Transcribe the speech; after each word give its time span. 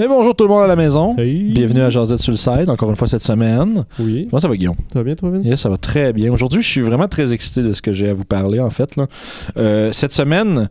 Et 0.00 0.06
bonjour 0.06 0.34
tout 0.36 0.44
le 0.44 0.50
monde 0.50 0.62
à 0.62 0.66
la 0.68 0.76
maison. 0.76 1.16
Hey. 1.18 1.50
Bienvenue 1.52 1.80
à 1.80 1.90
Jazette 1.90 2.20
sur 2.20 2.30
le 2.30 2.36
side, 2.36 2.70
encore 2.70 2.88
une 2.88 2.94
fois 2.94 3.08
cette 3.08 3.22
semaine. 3.22 3.84
Oui. 3.98 4.28
Comment 4.30 4.38
ça 4.38 4.46
va, 4.46 4.56
Guillaume? 4.56 4.76
Ça 4.92 5.00
va 5.00 5.02
bien, 5.02 5.16
toi, 5.16 5.30
Vince? 5.30 5.44
Yes, 5.44 5.60
ça 5.60 5.68
va 5.68 5.76
très 5.76 6.12
bien. 6.12 6.32
Aujourd'hui, 6.32 6.62
je 6.62 6.68
suis 6.68 6.80
vraiment 6.82 7.08
très 7.08 7.32
excité 7.32 7.62
de 7.64 7.72
ce 7.72 7.82
que 7.82 7.92
j'ai 7.92 8.08
à 8.08 8.14
vous 8.14 8.24
parler, 8.24 8.60
en 8.60 8.70
fait. 8.70 8.94
Là. 8.94 9.08
Euh, 9.56 9.90
cette 9.92 10.12
semaine, 10.12 10.68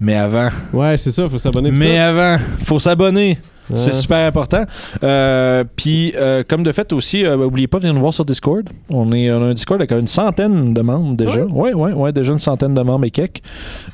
mais 0.00 0.16
avant, 0.16 0.48
Ouais, 0.72 0.96
c'est 0.96 1.12
ça, 1.12 1.28
faut 1.28 1.38
s'abonner. 1.38 1.70
mais 1.70 1.98
avant, 2.00 2.38
faut 2.64 2.80
s'abonner. 2.80 3.38
C'est 3.74 3.86
Ouais. 3.86 3.92
super 3.92 4.26
important. 4.26 4.64
Euh, 5.02 5.64
Puis, 5.76 6.12
euh, 6.16 6.42
comme 6.46 6.62
de 6.62 6.72
fait 6.72 6.92
aussi, 6.92 7.24
euh, 7.24 7.36
oubliez 7.36 7.66
pas 7.66 7.78
de 7.78 7.82
venir 7.82 7.94
nous 7.94 8.00
voir 8.00 8.14
sur 8.14 8.24
Discord. 8.24 8.68
On, 8.90 9.12
est, 9.12 9.30
on 9.30 9.42
a 9.42 9.46
un 9.46 9.54
Discord 9.54 9.80
avec 9.80 9.90
une 9.92 10.06
centaine 10.06 10.72
de 10.74 10.80
membres 10.82 11.14
déjà. 11.16 11.44
Oui, 11.50 11.70
oui, 11.74 11.90
oui, 11.94 12.12
déjà 12.12 12.32
une 12.32 12.38
centaine 12.38 12.74
de 12.74 12.82
membres 12.82 13.04
et 13.06 13.10
quelques. 13.10 13.40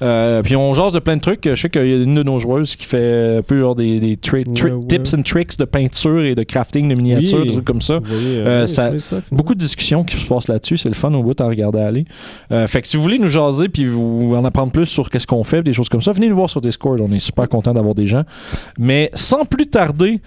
Euh, 0.02 0.42
puis, 0.42 0.56
on 0.56 0.74
jase 0.74 0.92
de 0.92 0.98
plein 0.98 1.16
de 1.16 1.20
trucs. 1.22 1.48
Je 1.48 1.54
sais 1.54 1.70
qu'il 1.70 1.86
y 1.86 1.92
a 1.92 1.96
une 2.02 2.14
de 2.14 2.22
nos 2.22 2.38
joueuses 2.38 2.76
qui 2.76 2.84
fait 2.86 3.38
un 3.38 3.42
peu 3.42 3.58
genre 3.60 3.74
des, 3.74 3.98
Ouais, 4.32 4.44
ouais. 4.54 4.86
tips 4.88 5.14
and 5.14 5.22
tricks 5.22 5.58
de 5.58 5.64
peinture 5.64 6.22
et 6.24 6.34
de 6.34 6.42
crafting 6.42 6.88
de 6.88 6.94
miniatures, 6.94 7.38
Oui. 7.40 7.46
des 7.46 7.52
trucs 7.52 7.64
comme 7.64 7.80
ça. 7.82 7.94
Euh, 8.12 8.66
ouais, 8.66 9.20
Beaucoup 9.30 9.54
de 9.54 9.60
discussions 9.60 10.04
qui 10.04 10.16
se 10.18 10.26
passent 10.26 10.48
là-dessus. 10.48 10.76
C'est 10.76 10.88
le 10.88 10.94
fun 10.94 11.12
au 11.14 11.22
bout 11.22 11.40
à 11.40 11.44
regarder 11.46 11.80
aller. 11.80 12.04
Euh, 12.50 12.66
fait 12.66 12.82
que 12.82 12.88
si 12.88 12.96
vous 12.96 13.02
voulez 13.02 13.18
nous 13.18 13.28
jaser 13.28 13.68
puis 13.68 13.86
vous 13.86 14.34
en 14.36 14.44
apprendre 14.44 14.72
plus 14.72 14.86
sur 14.86 15.08
qu'est-ce 15.10 15.26
qu'on 15.26 15.44
fait, 15.44 15.62
des 15.62 15.72
choses 15.72 15.88
comme 15.88 16.02
ça, 16.02 16.12
venez 16.12 16.28
nous 16.28 16.36
voir 16.36 16.50
sur 16.50 16.60
Discord. 16.60 17.00
On 17.00 17.12
est 17.12 17.18
super 17.18 17.48
content 17.48 17.72
d'avoir 17.72 17.94
des 17.94 18.06
gens. 18.06 18.22
Mais 18.78 19.10
sans 19.14 19.44
plus 19.44 19.61
tarder, 19.66 20.20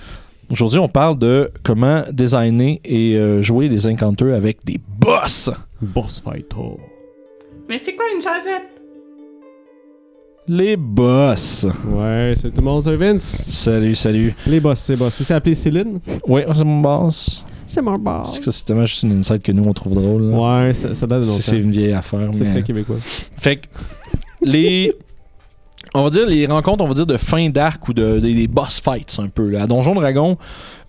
aujourd'hui, 0.50 0.80
on 0.80 0.90
parle 0.90 1.18
de 1.20 1.52
comment 1.64 2.04
designer 2.12 2.80
et 2.84 3.16
euh, 3.16 3.42
jouer 3.42 3.70
des 3.70 3.88
encounters 3.88 4.36
avec 4.36 4.64
des 4.66 4.80
boss. 5.00 5.50
Boss 5.82 6.20
Fighter. 6.20 6.78
Mais 7.70 7.78
c'est 7.78 7.96
quoi 7.96 8.06
une 8.16 8.22
jasette? 8.22 8.82
Les 10.48 10.78
boss. 10.78 11.66
Ouais, 11.88 12.34
salut 12.36 12.54
tout 12.54 12.60
le 12.62 12.66
monde, 12.66 12.84
salut 12.84 12.98
Vince. 12.98 13.22
Salut, 13.50 13.96
salut. 13.96 14.36
Les 14.46 14.60
boss, 14.60 14.80
c'est 14.80 14.96
boss. 14.96 15.18
Vous 15.18 15.24
savez 15.24 15.38
appeler 15.38 15.56
Céline? 15.56 16.00
Oui, 16.28 16.42
c'est 16.54 16.64
mon 16.64 16.82
boss. 16.82 17.46
C'est 17.66 17.82
mon 17.82 17.96
C'est 17.96 18.02
boss. 18.04 18.38
que 18.40 18.46
ça, 18.46 18.52
c'est 18.52 18.66
tellement 18.66 18.86
juste 18.86 19.02
une 19.02 19.18
insight 19.18 19.42
que 19.42 19.52
nous, 19.52 19.64
on 19.66 19.74
trouve 19.74 19.96
drôle. 20.00 20.28
là. 20.30 20.38
Ouais, 20.68 20.74
ça, 20.76 20.94
ça 20.94 21.08
date 21.08 21.22
de 21.22 21.24
C'est- 21.26 21.30
longtemps. 21.32 21.42
C'est 21.42 21.58
une 21.58 21.72
vieille 21.72 21.94
affaire. 21.94 22.30
C'est 22.34 22.44
mais- 22.44 22.52
très 22.52 22.62
québécois. 22.62 22.98
Fait 23.02 23.56
que 23.56 23.66
les. 24.44 24.94
On 25.98 26.04
va 26.04 26.10
dire 26.10 26.28
les 26.28 26.46
rencontres, 26.46 26.84
on 26.84 26.88
va 26.90 26.94
dire 26.94 27.06
de 27.06 27.16
fin 27.16 27.50
d'arc 27.50 27.88
ou 27.88 27.94
de, 27.94 28.20
des- 28.20 28.48
boss 28.50 28.82
fights 28.82 29.16
un 29.18 29.30
peu. 29.30 29.58
À 29.58 29.66
Donjon 29.66 29.96
Dragon, 29.96 30.38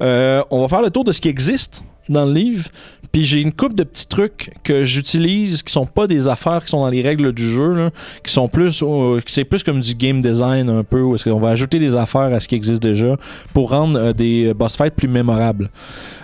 euh, 0.03 0.43
on 0.51 0.63
va 0.63 0.69
faire 0.69 0.83
le 0.83 0.91
tour 0.91 1.05
de 1.05 1.13
ce 1.13 1.21
qui 1.21 1.29
existe 1.29 1.81
dans 2.09 2.25
le 2.27 2.33
livre. 2.33 2.69
Puis 3.13 3.25
j'ai 3.25 3.41
une 3.41 3.53
coupe 3.53 3.75
de 3.75 3.85
petits 3.85 4.09
trucs 4.09 4.51
que 4.65 4.85
j'utilise 4.85 5.63
qui 5.63 5.73
sont 5.73 5.87
pas 5.87 6.09
des 6.09 6.27
affaires 6.27 6.65
qui 6.65 6.71
sont 6.71 6.81
dans 6.81 6.89
les 6.89 7.03
règles 7.03 7.33
du 7.33 7.49
jeu, 7.49 7.91
qui 8.25 8.33
sont 8.33 8.49
plus, 8.49 8.83
euh, 8.83 9.21
c'est 9.27 9.45
plus 9.45 9.63
comme 9.63 9.81
du 9.81 9.95
game 9.95 10.21
design 10.21 10.69
un 10.69 10.83
peu, 10.83 11.01
où 11.03 11.15
est-ce 11.15 11.29
qu'on 11.29 11.39
va 11.39 11.51
ajouter 11.51 11.79
des 11.79 11.95
affaires 11.95 12.35
à 12.35 12.41
ce 12.41 12.49
qui 12.49 12.57
existe 12.57 12.83
déjà 12.83 13.17
pour 13.55 13.71
rendre 13.71 13.97
euh, 13.99 14.13
des 14.13 14.53
boss 14.55 14.77
fights 14.77 14.95
plus 14.97 15.09
mémorables. 15.09 15.71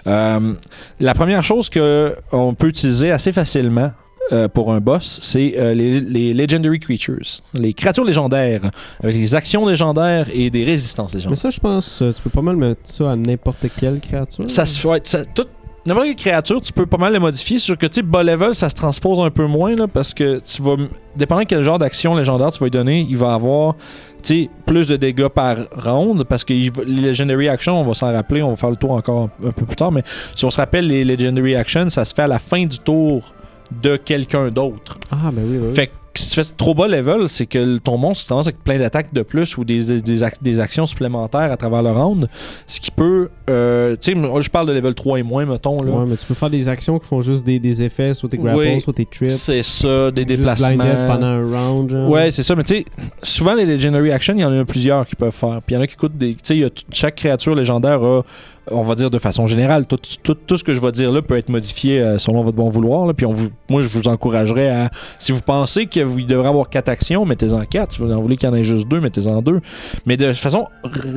Euh, 0.08 0.54
la 0.98 1.14
première 1.14 1.44
chose 1.44 1.68
que 1.68 2.16
on 2.32 2.54
peut 2.54 2.66
utiliser 2.66 3.12
assez 3.12 3.30
facilement 3.30 3.92
euh, 4.30 4.46
pour 4.48 4.72
un 4.72 4.80
boss, 4.80 5.18
c'est 5.22 5.54
euh, 5.58 5.74
les, 5.74 6.00
les 6.00 6.32
Legendary 6.34 6.78
Creatures, 6.78 7.40
les 7.54 7.72
créatures 7.74 8.04
légendaires, 8.04 8.70
avec 9.02 9.16
des 9.16 9.34
actions 9.34 9.66
légendaires 9.66 10.28
et 10.32 10.48
des 10.50 10.62
résistances 10.64 11.12
Mais 11.14 11.18
légendaires. 11.18 11.38
ça, 11.38 11.50
je 11.50 11.58
pense, 11.60 12.02
euh, 12.02 12.12
tu 12.12 12.22
peux 12.22 12.30
pas 12.30 12.42
mal 12.42 12.56
mettre 12.56 12.80
ça 12.84 13.12
à 13.12 13.16
n'importe 13.16 13.66
quelle 13.78 13.98
créature. 14.00 14.44
Ça 14.50 14.64
se 14.66 14.78
fait. 14.78 15.06
ça- 15.06 15.24
tout- 15.24 15.46
N'importe 15.84 16.06
quelle 16.06 16.14
créature, 16.16 16.60
tu 16.60 16.72
peux 16.72 16.86
pas 16.86 16.96
mal 16.96 17.12
le 17.12 17.18
modifier. 17.18 17.58
Sûr 17.58 17.76
que, 17.76 17.86
tu 17.86 17.94
sais, 17.96 18.02
bas 18.02 18.22
level, 18.22 18.54
ça 18.54 18.70
se 18.70 18.74
transpose 18.76 19.18
un 19.18 19.30
peu 19.30 19.46
moins, 19.46 19.74
là, 19.74 19.88
parce 19.88 20.14
que 20.14 20.38
tu 20.38 20.62
vas. 20.62 20.76
Dépendant 21.16 21.40
de 21.40 21.46
quel 21.46 21.62
genre 21.64 21.78
d'action 21.80 22.14
légendaire 22.14 22.52
tu 22.52 22.60
vas 22.60 22.66
lui 22.66 22.70
donner, 22.70 23.04
il 23.10 23.16
va 23.16 23.34
avoir, 23.34 23.74
tu 24.22 24.44
sais, 24.44 24.50
plus 24.64 24.86
de 24.86 24.96
dégâts 24.96 25.26
par 25.26 25.56
round, 25.76 26.22
parce 26.22 26.44
que 26.44 26.52
les 26.52 26.70
Legendary 26.86 27.48
Actions, 27.48 27.80
on 27.80 27.84
va 27.84 27.94
s'en 27.94 28.12
rappeler, 28.12 28.44
on 28.44 28.50
va 28.50 28.56
faire 28.56 28.70
le 28.70 28.76
tour 28.76 28.92
encore 28.92 29.30
un 29.44 29.50
peu 29.50 29.66
plus 29.66 29.74
tard, 29.74 29.90
mais 29.90 30.04
si 30.36 30.44
on 30.44 30.50
se 30.50 30.56
rappelle, 30.58 30.86
les 30.86 31.04
Legendary 31.04 31.56
Actions, 31.56 31.88
ça 31.88 32.04
se 32.04 32.14
fait 32.14 32.22
à 32.22 32.28
la 32.28 32.38
fin 32.38 32.64
du 32.64 32.78
tour 32.78 33.34
de 33.82 33.96
quelqu'un 33.96 34.50
d'autre. 34.50 34.98
Ah, 35.10 35.30
ben 35.32 35.42
oui, 35.46 35.58
oui. 35.62 35.74
Fait 35.74 35.86
que 35.88 35.92
si 36.14 36.28
tu 36.28 36.34
fais 36.42 36.52
trop 36.58 36.74
bas 36.74 36.88
level, 36.88 37.26
c'est 37.26 37.46
que 37.46 37.78
ton 37.78 37.96
monstre 37.96 38.28
tendance 38.28 38.46
avec 38.46 38.62
plein 38.62 38.78
d'attaques 38.78 39.14
de 39.14 39.22
plus 39.22 39.56
ou 39.56 39.64
des, 39.64 39.82
des, 39.82 40.02
des 40.02 40.22
ac- 40.22 40.42
des 40.42 40.60
actions 40.60 40.84
supplémentaires 40.84 41.50
à 41.50 41.56
travers 41.56 41.82
le 41.82 41.90
round. 41.90 42.28
Ce 42.66 42.80
qui 42.80 42.90
peut. 42.90 43.30
euh, 43.48 43.96
tu 43.98 44.12
sais, 44.14 44.40
je 44.42 44.50
parle 44.50 44.66
de 44.66 44.72
level 44.74 44.94
3 44.94 45.20
et 45.20 45.22
moins, 45.22 45.46
mettons. 45.46 45.82
Là. 45.82 45.90
Ouais, 45.92 46.04
mais 46.06 46.16
tu 46.16 46.26
peux 46.26 46.34
faire 46.34 46.50
des 46.50 46.68
actions 46.68 46.98
qui 46.98 47.06
font 47.06 47.22
juste 47.22 47.46
des, 47.46 47.58
des 47.58 47.82
effets, 47.82 48.12
soit 48.12 48.28
tes 48.28 48.36
grapples, 48.36 48.58
Oui. 48.58 48.80
soit 48.82 48.92
tes 48.92 49.06
trips. 49.06 49.30
c'est 49.30 49.62
ça, 49.62 50.10
des 50.10 50.26
déplacements. 50.26 50.76
pendant 51.06 51.26
un 51.26 51.46
round, 51.46 51.90
genre. 51.90 52.10
Ouais, 52.10 52.30
c'est 52.30 52.42
ça, 52.42 52.54
mais 52.56 52.64
tu 52.64 52.74
sais, 52.74 52.84
souvent 53.22 53.54
les 53.54 53.64
Legendary 53.64 54.10
Action, 54.10 54.34
il 54.36 54.42
y 54.42 54.44
en 54.44 54.52
a 54.60 54.64
plusieurs 54.66 55.06
qui 55.06 55.16
peuvent 55.16 55.30
faire. 55.32 55.62
Puis 55.66 55.74
il 55.74 55.78
y 55.78 55.78
en 55.78 55.82
a 55.82 55.86
qui 55.86 55.96
coûtent 55.96 56.18
des. 56.18 56.34
Tu 56.34 56.62
sais, 56.62 56.72
chaque 56.92 57.14
créature 57.14 57.54
légendaire 57.54 58.02
a, 58.04 58.22
on 58.70 58.82
va 58.82 58.94
dire 58.94 59.10
de 59.10 59.18
façon 59.18 59.46
générale, 59.46 59.86
tout, 59.86 59.98
tout, 60.22 60.34
tout 60.34 60.56
ce 60.56 60.62
que 60.64 60.72
je 60.74 60.80
vais 60.80 60.92
dire 60.92 61.10
là 61.12 61.20
peut 61.22 61.36
être 61.36 61.48
modifié 61.48 62.00
euh, 62.00 62.18
selon 62.18 62.42
votre 62.42 62.56
bon 62.56 62.68
vouloir. 62.68 63.06
là. 63.06 63.12
Puis 63.14 63.26
on 63.26 63.32
vous, 63.32 63.48
moi, 63.68 63.82
je 63.82 63.88
vous 63.88 64.06
encouragerais 64.08 64.70
à. 64.70 64.90
Si 65.18 65.32
vous 65.32 65.40
pensez 65.40 65.86
qu'il 65.86 66.26
devrait 66.26 66.48
avoir 66.48 66.68
quatre 66.68 66.88
actions, 66.88 67.24
mettez-en 67.24 67.64
quatre. 67.64 67.92
Si 67.92 67.98
vous 67.98 68.12
en 68.12 68.20
voulez 68.20 68.36
qu'il 68.36 68.48
y 68.48 68.52
en 68.52 68.54
ait 68.54 68.62
juste 68.64 68.86
deux, 68.88 69.00
mettez-en 69.00 69.42
deux. 69.42 69.60
Mais 70.06 70.16
de 70.16 70.32
façon 70.32 70.66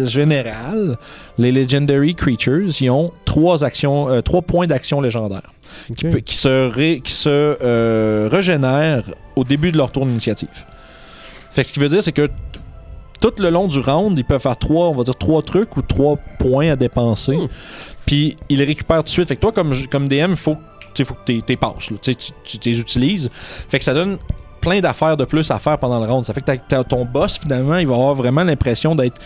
générale, 0.03 0.97
les 1.37 1.51
Legendary 1.51 2.15
Creatures, 2.15 2.69
ils 2.81 2.89
ont 2.89 3.11
trois 3.25 3.63
actions, 3.63 4.09
euh, 4.09 4.21
trois 4.21 4.41
points 4.41 4.67
d'action 4.67 5.01
légendaire 5.01 5.51
qui, 6.21 6.35
se, 6.35 6.69
ré- 6.69 7.01
qui 7.03 7.11
se 7.11 7.29
euh, 7.61 8.29
régénèrent 8.31 9.03
au 9.35 9.43
début 9.43 9.71
de 9.71 9.77
leur 9.77 9.91
tour 9.91 10.05
d'initiative. 10.05 10.49
Fait 11.51 11.61
que 11.61 11.67
ce 11.67 11.73
qui 11.73 11.79
veut 11.79 11.89
dire, 11.89 12.03
c'est 12.03 12.11
que 12.11 12.29
tout 13.31 13.41
le 13.41 13.49
long 13.49 13.67
du 13.67 13.79
round, 13.79 14.17
ils 14.17 14.23
peuvent 14.23 14.41
faire 14.41 14.57
trois, 14.57 14.87
on 14.89 14.95
va 14.95 15.03
dire 15.03 15.15
trois 15.15 15.41
trucs 15.41 15.75
ou 15.77 15.81
trois 15.81 16.17
points 16.37 16.71
à 16.71 16.75
dépenser. 16.75 17.37
Hmm. 17.37 17.47
Puis 18.05 18.35
ils 18.49 18.59
les 18.59 18.65
récupèrent 18.65 18.99
tout 18.99 19.05
de 19.05 19.09
suite. 19.09 19.27
Fait 19.27 19.35
que 19.35 19.41
toi, 19.41 19.51
comme, 19.51 19.73
comme 19.91 20.07
DM, 20.07 20.31
il 20.31 20.35
faut, 20.35 20.57
faut 21.03 21.15
que 21.25 21.31
tu 21.31 21.57
passes. 21.57 21.89
là. 21.89 21.97
Tu 22.01 22.15
tu 22.15 22.69
les 22.69 22.79
utilises. 22.79 23.31
Fait 23.33 23.79
que 23.79 23.85
ça 23.85 23.93
donne 23.93 24.17
plein 24.61 24.79
d'affaires 24.79 25.17
de 25.17 25.25
plus 25.25 25.49
à 25.49 25.59
faire 25.59 25.77
pendant 25.77 25.99
le 25.99 26.11
round. 26.11 26.23
Ça 26.25 26.33
fait 26.33 26.41
que 26.41 26.83
ton 26.83 27.05
boss, 27.05 27.39
finalement, 27.39 27.77
il 27.77 27.87
va 27.87 27.95
avoir 27.95 28.13
vraiment 28.13 28.43
l'impression 28.43 28.95
d'être 28.95 29.19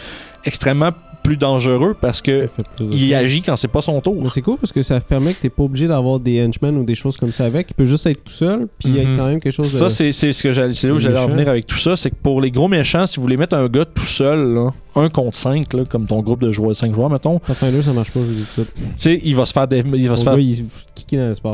extrêmement 0.46 0.92
plus 1.30 1.38
dangereux 1.38 1.96
parce 2.02 2.24
que 2.24 2.48
il 2.80 3.14
agit 3.14 3.44
quand 3.44 3.56
c'est 3.56 3.68
pas 3.68 3.82
son 3.82 4.02
tour. 4.02 4.16
Mais 4.20 4.30
c'est 4.30 4.42
cool 4.42 4.58
parce 4.58 4.72
que 4.72 4.82
ça 4.82 5.00
permet 5.00 5.34
que 5.34 5.42
t'es 5.42 5.50
pas 5.50 5.62
obligé 5.62 5.88
d'avoir 5.88 6.20
des 6.20 6.44
henchmen 6.44 6.76
ou 6.78 6.84
des 6.84 6.96
choses 6.96 7.18
comme 7.18 7.32
ça 7.32 7.46
avec. 7.46 7.68
Il 7.70 7.74
peut 7.76 7.86
juste 7.86 8.08
être 8.08 8.24
tout 8.24 8.34
seul, 8.34 8.68
puis 8.80 8.90
il 8.90 8.96
y 8.98 9.06
Mhm. 9.06 9.14
a 9.14 9.18
quand 9.18 9.26
même 9.28 9.40
quelque 9.40 9.54
chose 9.54 9.68
Ça, 9.68 9.86
de... 9.86 9.90
c'est 9.90 10.12
c'est 10.12 10.34
ce 10.34 10.42
que 10.42 10.54
j'allais 10.54 10.74
c'est 10.74 10.88
là 10.88 10.94
où 10.96 10.98
en 10.98 11.28
venir 11.28 11.48
avec 11.48 11.68
tout 11.68 11.78
ça. 11.78 11.96
C'est 11.96 12.10
que 12.10 12.16
pour 12.16 12.42
les 12.42 12.50
gros 12.50 12.68
méchants, 12.68 13.06
si 13.06 13.18
vous 13.18 13.22
voulez 13.22 13.38
mettre 13.38 13.56
un 13.56 13.68
gars 13.68 13.86
tout 13.86 14.06
seul, 14.06 14.54
là, 14.56 14.70
un 14.96 15.10
contre 15.10 15.38
5, 15.38 15.68
comme 15.88 16.08
ton 16.08 16.22
groupe 16.24 16.42
de 16.42 16.52
joueurs, 16.52 16.76
5 16.76 16.96
joueurs, 16.96 17.12
mettons, 17.12 17.38
Pathfinder, 17.38 17.84
ça 17.84 17.94
marche 17.94 18.10
pas, 18.10 18.22
je 18.22 18.26
vous 18.26 18.34
dis 18.34 18.46
tout 18.56 18.62
de 18.62 18.66
suite. 18.68 18.74
tu 18.76 18.84
sais, 18.98 19.20
il 19.24 19.36
va 19.36 19.46
se 19.46 19.54
faire. 19.54 19.68
des- 19.68 19.84
il 19.94 20.10
va 20.10 20.18
se 20.18 20.26
Ton 20.26 20.32
faire 20.32 20.40
il 20.40 20.66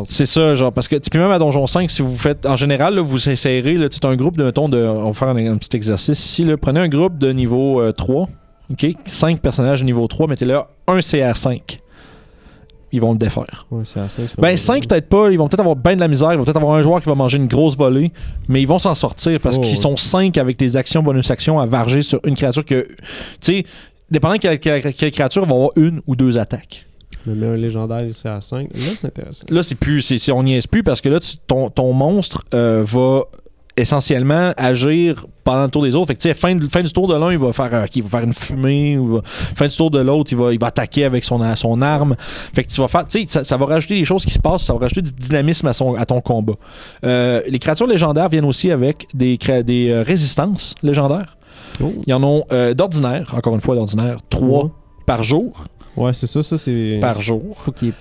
c'est 0.07 0.25
ça, 0.25 0.55
genre, 0.55 0.71
parce 0.73 0.87
que, 0.87 0.95
puis 0.97 1.19
même 1.19 1.31
à 1.31 1.39
Donjon 1.39 1.67
5, 1.67 1.89
si 1.89 2.01
vous 2.01 2.15
faites, 2.15 2.45
en 2.45 2.55
général, 2.55 2.95
là, 2.95 3.01
vous 3.01 3.29
essayerez, 3.29 3.75
là, 3.75 3.87
un 4.03 4.15
groupe 4.15 4.37
de, 4.37 4.43
mettons, 4.43 4.69
de, 4.69 4.77
on 4.85 5.07
va 5.07 5.13
faire 5.13 5.27
un, 5.29 5.37
un 5.53 5.57
petit 5.57 5.75
exercice 5.75 6.19
ici, 6.25 6.43
là, 6.43 6.57
prenez 6.57 6.79
un 6.79 6.87
groupe 6.87 7.17
de 7.17 7.31
niveau 7.31 7.79
euh, 7.81 7.91
3, 7.91 8.27
ok, 8.71 8.87
5 9.05 9.39
personnages 9.41 9.79
de 9.81 9.85
niveau 9.85 10.05
3, 10.07 10.27
mettez 10.27 10.45
là 10.45 10.67
un 10.87 10.99
CR5. 10.99 11.79
Ils 12.91 13.01
vont 13.01 13.11
le 13.11 13.17
défaire. 13.17 13.65
Ouais, 13.71 13.83
c'est 13.83 13.99
assez. 13.99 14.21
Ben 14.37 14.55
5 14.55 14.87
peut-être 14.87 15.09
pas, 15.09 15.29
ils 15.29 15.37
vont 15.37 15.49
peut-être 15.49 15.59
avoir 15.59 15.75
bien 15.75 15.95
de 15.95 15.99
la 15.99 16.07
misère, 16.07 16.31
ils 16.31 16.37
vont 16.37 16.45
peut-être 16.45 16.55
avoir 16.57 16.75
un 16.75 16.81
joueur 16.81 17.01
qui 17.01 17.09
va 17.09 17.15
manger 17.15 17.37
une 17.37 17.47
grosse 17.47 17.75
volée, 17.75 18.11
mais 18.47 18.61
ils 18.61 18.67
vont 18.67 18.77
s'en 18.79 18.95
sortir 18.95 19.39
parce 19.41 19.57
Oh, 19.57 19.61
qu'ils 19.61 19.75
ouais. 19.75 19.81
sont 19.81 19.97
5 19.97 20.37
avec 20.37 20.57
des 20.57 20.77
actions 20.77 21.03
bonus 21.03 21.29
actions 21.29 21.59
à 21.59 21.65
varger 21.65 22.01
sur 22.03 22.21
une 22.25 22.35
créature 22.35 22.63
que 22.63 22.87
tu 22.87 22.95
sais, 23.41 23.65
dépendant 24.09 24.35
de 24.35 24.39
quelle, 24.39 24.59
quelle- 24.59 24.93
quelle 24.93 25.11
créature 25.11 25.43
ils 25.43 25.49
vont 25.49 25.55
avoir 25.55 25.71
une 25.75 26.01
ou 26.07 26.15
deux 26.15 26.37
attaques. 26.37 26.85
Mais 27.25 27.47
un 27.47 27.55
légendaire, 27.57 28.05
c'est 28.13 28.29
à 28.29 28.39
5. 28.39 28.69
Là, 28.73 28.79
c'est 28.95 29.07
intéressant. 29.07 29.45
Là, 29.49 29.63
c'est 29.63 29.75
plus 29.75 30.01
c'est 30.03 30.19
c'est- 30.19 30.31
on 30.31 30.43
n'y 30.43 30.53
est 30.55 30.67
plus 30.69 30.83
parce 30.83 31.01
que 31.01 31.09
là 31.09 31.19
tu- 31.19 31.37
ton, 31.47 31.69
ton 31.71 31.91
monstre 31.91 32.45
euh, 32.53 32.83
va 32.85 33.23
essentiellement 33.77 34.51
agir 34.57 35.25
pendant 35.43 35.63
le 35.63 35.69
tour 35.69 35.83
des 35.83 35.95
autres. 35.95 36.07
Fait 36.07 36.15
que, 36.15 36.33
fin, 36.33 36.55
du- 36.55 36.67
fin 36.67 36.81
du 36.81 36.91
tour 36.91 37.07
de 37.07 37.15
l'un, 37.15 37.31
il 37.31 37.37
va 37.37 37.51
faire, 37.53 37.69
euh, 37.73 37.85
il 37.93 38.03
va 38.03 38.09
faire 38.09 38.23
une 38.23 38.33
fumée. 38.33 38.97
Ou 38.97 39.07
va- 39.17 39.21
fin 39.23 39.67
du 39.67 39.75
tour 39.75 39.91
de 39.91 39.99
l'autre, 39.99 40.31
il 40.31 40.37
va, 40.37 40.53
il 40.53 40.59
va 40.59 40.67
attaquer 40.67 41.03
avec 41.05 41.23
son, 41.25 41.55
son 41.55 41.81
arme. 41.81 42.15
Fait 42.19 42.63
que 42.63 42.69
tu 42.71 42.79
vas 42.81 42.87
faire, 42.87 43.05
tu 43.07 43.19
sais, 43.21 43.25
ça, 43.27 43.43
ça 43.43 43.57
va 43.57 43.65
rajouter 43.65 43.95
des 43.95 44.05
choses 44.05 44.25
qui 44.25 44.31
se 44.33 44.39
passent, 44.39 44.63
ça 44.63 44.73
va 44.73 44.79
rajouter 44.79 45.01
du 45.01 45.11
dynamisme 45.11 45.67
à, 45.67 45.73
son, 45.73 45.95
à 45.95 46.05
ton 46.05 46.21
combat. 46.21 46.53
Euh, 47.03 47.41
les 47.47 47.59
créatures 47.59 47.87
légendaires 47.87 48.29
viennent 48.29 48.45
aussi 48.45 48.71
avec 48.71 49.07
des, 49.13 49.37
des 49.63 49.89
euh, 49.91 50.01
résistances 50.03 50.75
légendaires. 50.81 51.37
Oh. 51.81 51.91
Il 52.07 52.09
y 52.09 52.13
en 52.13 52.23
a 52.23 52.41
euh, 52.53 52.73
d'ordinaire, 52.73 53.33
encore 53.35 53.53
une 53.55 53.61
fois 53.61 53.75
d'ordinaire, 53.75 54.17
trois 54.29 54.71
par 55.05 55.21
jour. 55.23 55.65
Ouais, 55.97 56.13
c'est 56.13 56.27
ça, 56.27 56.43
ça, 56.43 56.57
c'est. 56.57 56.97
Par 56.99 57.21
jour. 57.21 57.55
Faut 57.57 57.71
qu'il. 57.71 57.93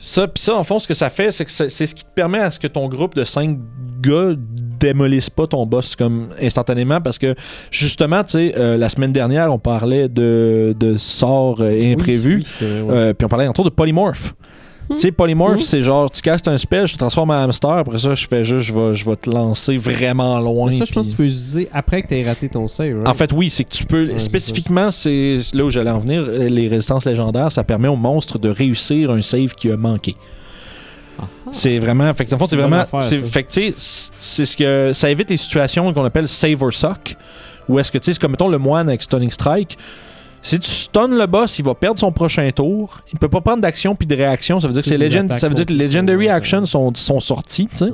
Ça, 0.00 0.28
puis 0.28 0.42
ça, 0.42 0.56
en 0.56 0.64
fond, 0.64 0.78
ce 0.78 0.86
que 0.86 0.94
ça 0.94 1.10
fait, 1.10 1.30
c'est 1.32 1.44
que 1.44 1.50
c'est 1.50 1.86
ce 1.86 1.94
qui 1.94 2.04
te 2.04 2.10
permet 2.14 2.38
à 2.38 2.50
ce 2.50 2.60
que 2.60 2.66
ton 2.66 2.88
groupe 2.88 3.14
de 3.14 3.24
5 3.24 3.58
gars 4.00 4.34
démolisse 4.38 5.30
pas 5.30 5.46
ton 5.46 5.66
boss 5.66 5.96
comme 5.96 6.28
instantanément 6.40 7.00
parce 7.00 7.18
que 7.18 7.34
justement, 7.70 8.22
tu 8.22 8.30
sais, 8.30 8.54
euh, 8.56 8.76
la 8.76 8.88
semaine 8.88 9.12
dernière, 9.12 9.52
on 9.52 9.58
parlait 9.58 10.08
de, 10.08 10.76
de 10.78 10.94
sorts 10.94 11.60
euh, 11.60 11.78
imprévus. 11.82 12.44
Ouais. 12.60 12.66
Euh, 12.66 13.14
puis 13.14 13.24
on 13.24 13.28
parlait 13.28 13.46
entre 13.46 13.60
autres 13.60 13.70
de 13.70 13.74
polymorph. 13.74 14.34
Tu 14.90 14.98
sais, 14.98 15.12
polymorph, 15.12 15.52
Mhm. 15.56 15.58
c'est 15.60 15.82
genre, 15.82 16.10
tu 16.10 16.20
castes 16.20 16.46
un 16.46 16.58
spell, 16.58 16.86
je 16.86 16.92
te 16.92 16.98
transforme 16.98 17.30
en 17.30 17.34
hamster, 17.44 17.70
après 17.70 17.98
ça, 17.98 18.14
je 18.14 18.26
fais 18.26 18.44
juste, 18.44 18.62
je 18.68 18.74
vais, 18.74 18.94
je 18.94 19.04
vais 19.08 19.16
te 19.16 19.30
lancer 19.30 19.76
vraiment 19.78 20.38
loin. 20.40 20.70
ça, 20.70 20.84
je 20.84 20.92
pense 20.92 21.06
que 21.06 21.10
tu 21.12 21.16
peux 21.16 21.24
utiliser 21.24 21.68
après 21.72 22.02
que 22.02 22.08
tu 22.08 22.14
aies 22.14 22.24
raté 22.26 22.48
ton 22.48 22.68
save. 22.68 22.94
right? 22.96 23.08
En 23.08 23.14
fait, 23.14 23.32
oui, 23.32 23.48
c'est 23.50 23.64
que 23.64 23.70
tu 23.70 23.84
peux. 23.86 24.08
Ouais, 24.08 24.18
spécifiquement, 24.18 24.90
c'est 24.90 25.36
là 25.54 25.64
où 25.64 25.70
j'allais 25.70 25.90
en 25.90 25.98
venir. 25.98 26.22
Les 26.22 26.68
résistances 26.68 27.06
légendaires, 27.06 27.50
ça 27.50 27.64
permet 27.64 27.88
au 27.88 27.96
monstre 27.96 28.38
de 28.38 28.48
réussir 28.50 29.10
un 29.10 29.22
save 29.22 29.54
qui 29.54 29.70
a 29.70 29.76
manqué. 29.76 30.14
Ah. 31.18 31.24
C'est 31.52 31.78
vraiment. 31.78 32.12
Fait 32.12 32.26
que, 32.26 32.32
le 32.32 32.36
fond, 32.38 32.46
c'est 32.46 32.56
vraiment. 32.56 32.84
fait 32.84 33.42
que, 33.44 33.52
tu 33.52 33.60
sais, 33.62 33.74
c'est- 33.76 34.12
c'est 34.18 34.44
ce 34.44 34.56
que. 34.56 34.90
Ça 34.92 35.10
évite 35.10 35.30
les 35.30 35.36
situations 35.36 35.92
qu'on 35.92 36.04
appelle 36.04 36.28
save 36.28 36.62
or 36.62 36.72
suck. 36.72 37.16
Où 37.68 37.78
est-ce 37.78 37.90
que, 37.90 37.98
tu 37.98 38.04
sais, 38.06 38.12
c'est 38.12 38.20
comme 38.20 38.32
mettons 38.32 38.48
le 38.48 38.58
moine 38.58 38.88
avec 38.88 39.02
Stunning 39.02 39.30
Strike. 39.30 39.78
Si 40.44 40.58
tu 40.58 40.70
stun 40.70 41.08
le 41.08 41.26
boss, 41.26 41.58
il 41.58 41.64
va 41.64 41.74
perdre 41.74 41.98
son 41.98 42.12
prochain 42.12 42.48
tour. 42.54 43.00
Il 43.12 43.18
peut 43.18 43.28
pas 43.30 43.40
prendre 43.40 43.62
d'action 43.62 43.94
puis 43.96 44.06
de 44.06 44.14
réaction. 44.14 44.60
Ça 44.60 44.68
veut 44.68 44.74
dire 44.74 44.82
que, 44.82 44.90
legend, 44.90 45.32
ça 45.32 45.48
veut 45.48 45.54
dire 45.54 45.64
que 45.66 45.72
les 45.72 45.86
Legendary 45.86 46.28
Actions 46.28 46.64
sont, 46.66 46.92
sont 46.94 47.18
sorties, 47.18 47.66
tu 47.72 47.78
sais. 47.78 47.90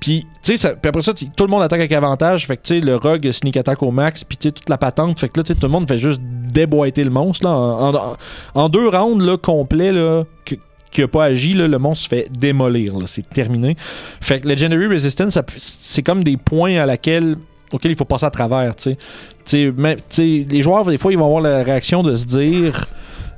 Puis, 0.00 0.26
tu 0.42 0.56
sais, 0.56 0.68
après 0.68 1.00
ça, 1.02 1.12
tout 1.14 1.44
le 1.44 1.50
monde 1.50 1.62
attaque 1.62 1.78
avec 1.78 1.92
avantage. 1.92 2.48
Fait 2.48 2.56
que, 2.56 2.62
tu 2.62 2.74
sais, 2.74 2.80
le 2.84 2.96
rogue 2.96 3.30
sneak 3.30 3.56
attack 3.56 3.80
au 3.84 3.92
max. 3.92 4.24
Puis, 4.24 4.36
tu 4.36 4.48
sais, 4.48 4.52
toute 4.52 4.68
la 4.68 4.76
patente. 4.76 5.20
Fait 5.20 5.28
que 5.28 5.38
là, 5.38 5.44
tu 5.44 5.52
sais, 5.52 5.58
tout 5.58 5.66
le 5.66 5.72
monde 5.72 5.86
fait 5.86 5.98
juste 5.98 6.20
déboîter 6.20 7.04
le 7.04 7.10
monstre. 7.10 7.46
Là, 7.46 7.52
en, 7.54 7.94
en- 7.94 8.16
en 8.54 8.68
deux 8.68 8.88
rounds 8.88 9.24
là, 9.24 9.36
complets, 9.36 9.92
là, 9.92 10.24
que- 10.44 10.56
qui 10.90 11.02
a 11.02 11.06
pas 11.08 11.26
agi, 11.26 11.54
là, 11.54 11.68
le 11.68 11.78
monstre 11.78 12.02
se 12.04 12.08
fait 12.08 12.26
démolir. 12.36 12.92
C'est 13.06 13.30
terminé. 13.30 13.76
Fait 14.20 14.40
que 14.40 14.48
Legendary 14.48 14.88
Resistance, 14.88 15.38
c'est 15.56 16.02
comme 16.02 16.24
des 16.24 16.36
points 16.36 16.76
à 16.78 16.86
laquelle 16.86 17.36
auxquels 17.72 17.90
il 17.92 17.96
faut 17.96 18.04
passer 18.04 18.26
à 18.26 18.30
travers. 18.30 18.74
tu 18.76 18.82
sais. 18.92 18.96
Tu 18.96 19.66
sais, 19.66 19.72
mais, 19.76 19.96
tu 19.96 20.02
sais, 20.08 20.46
les 20.48 20.62
joueurs, 20.62 20.84
des 20.84 20.98
fois, 20.98 21.12
ils 21.12 21.18
vont 21.18 21.26
avoir 21.26 21.40
la 21.42 21.62
réaction 21.62 22.02
de 22.02 22.14
se 22.14 22.26
dire. 22.26 22.86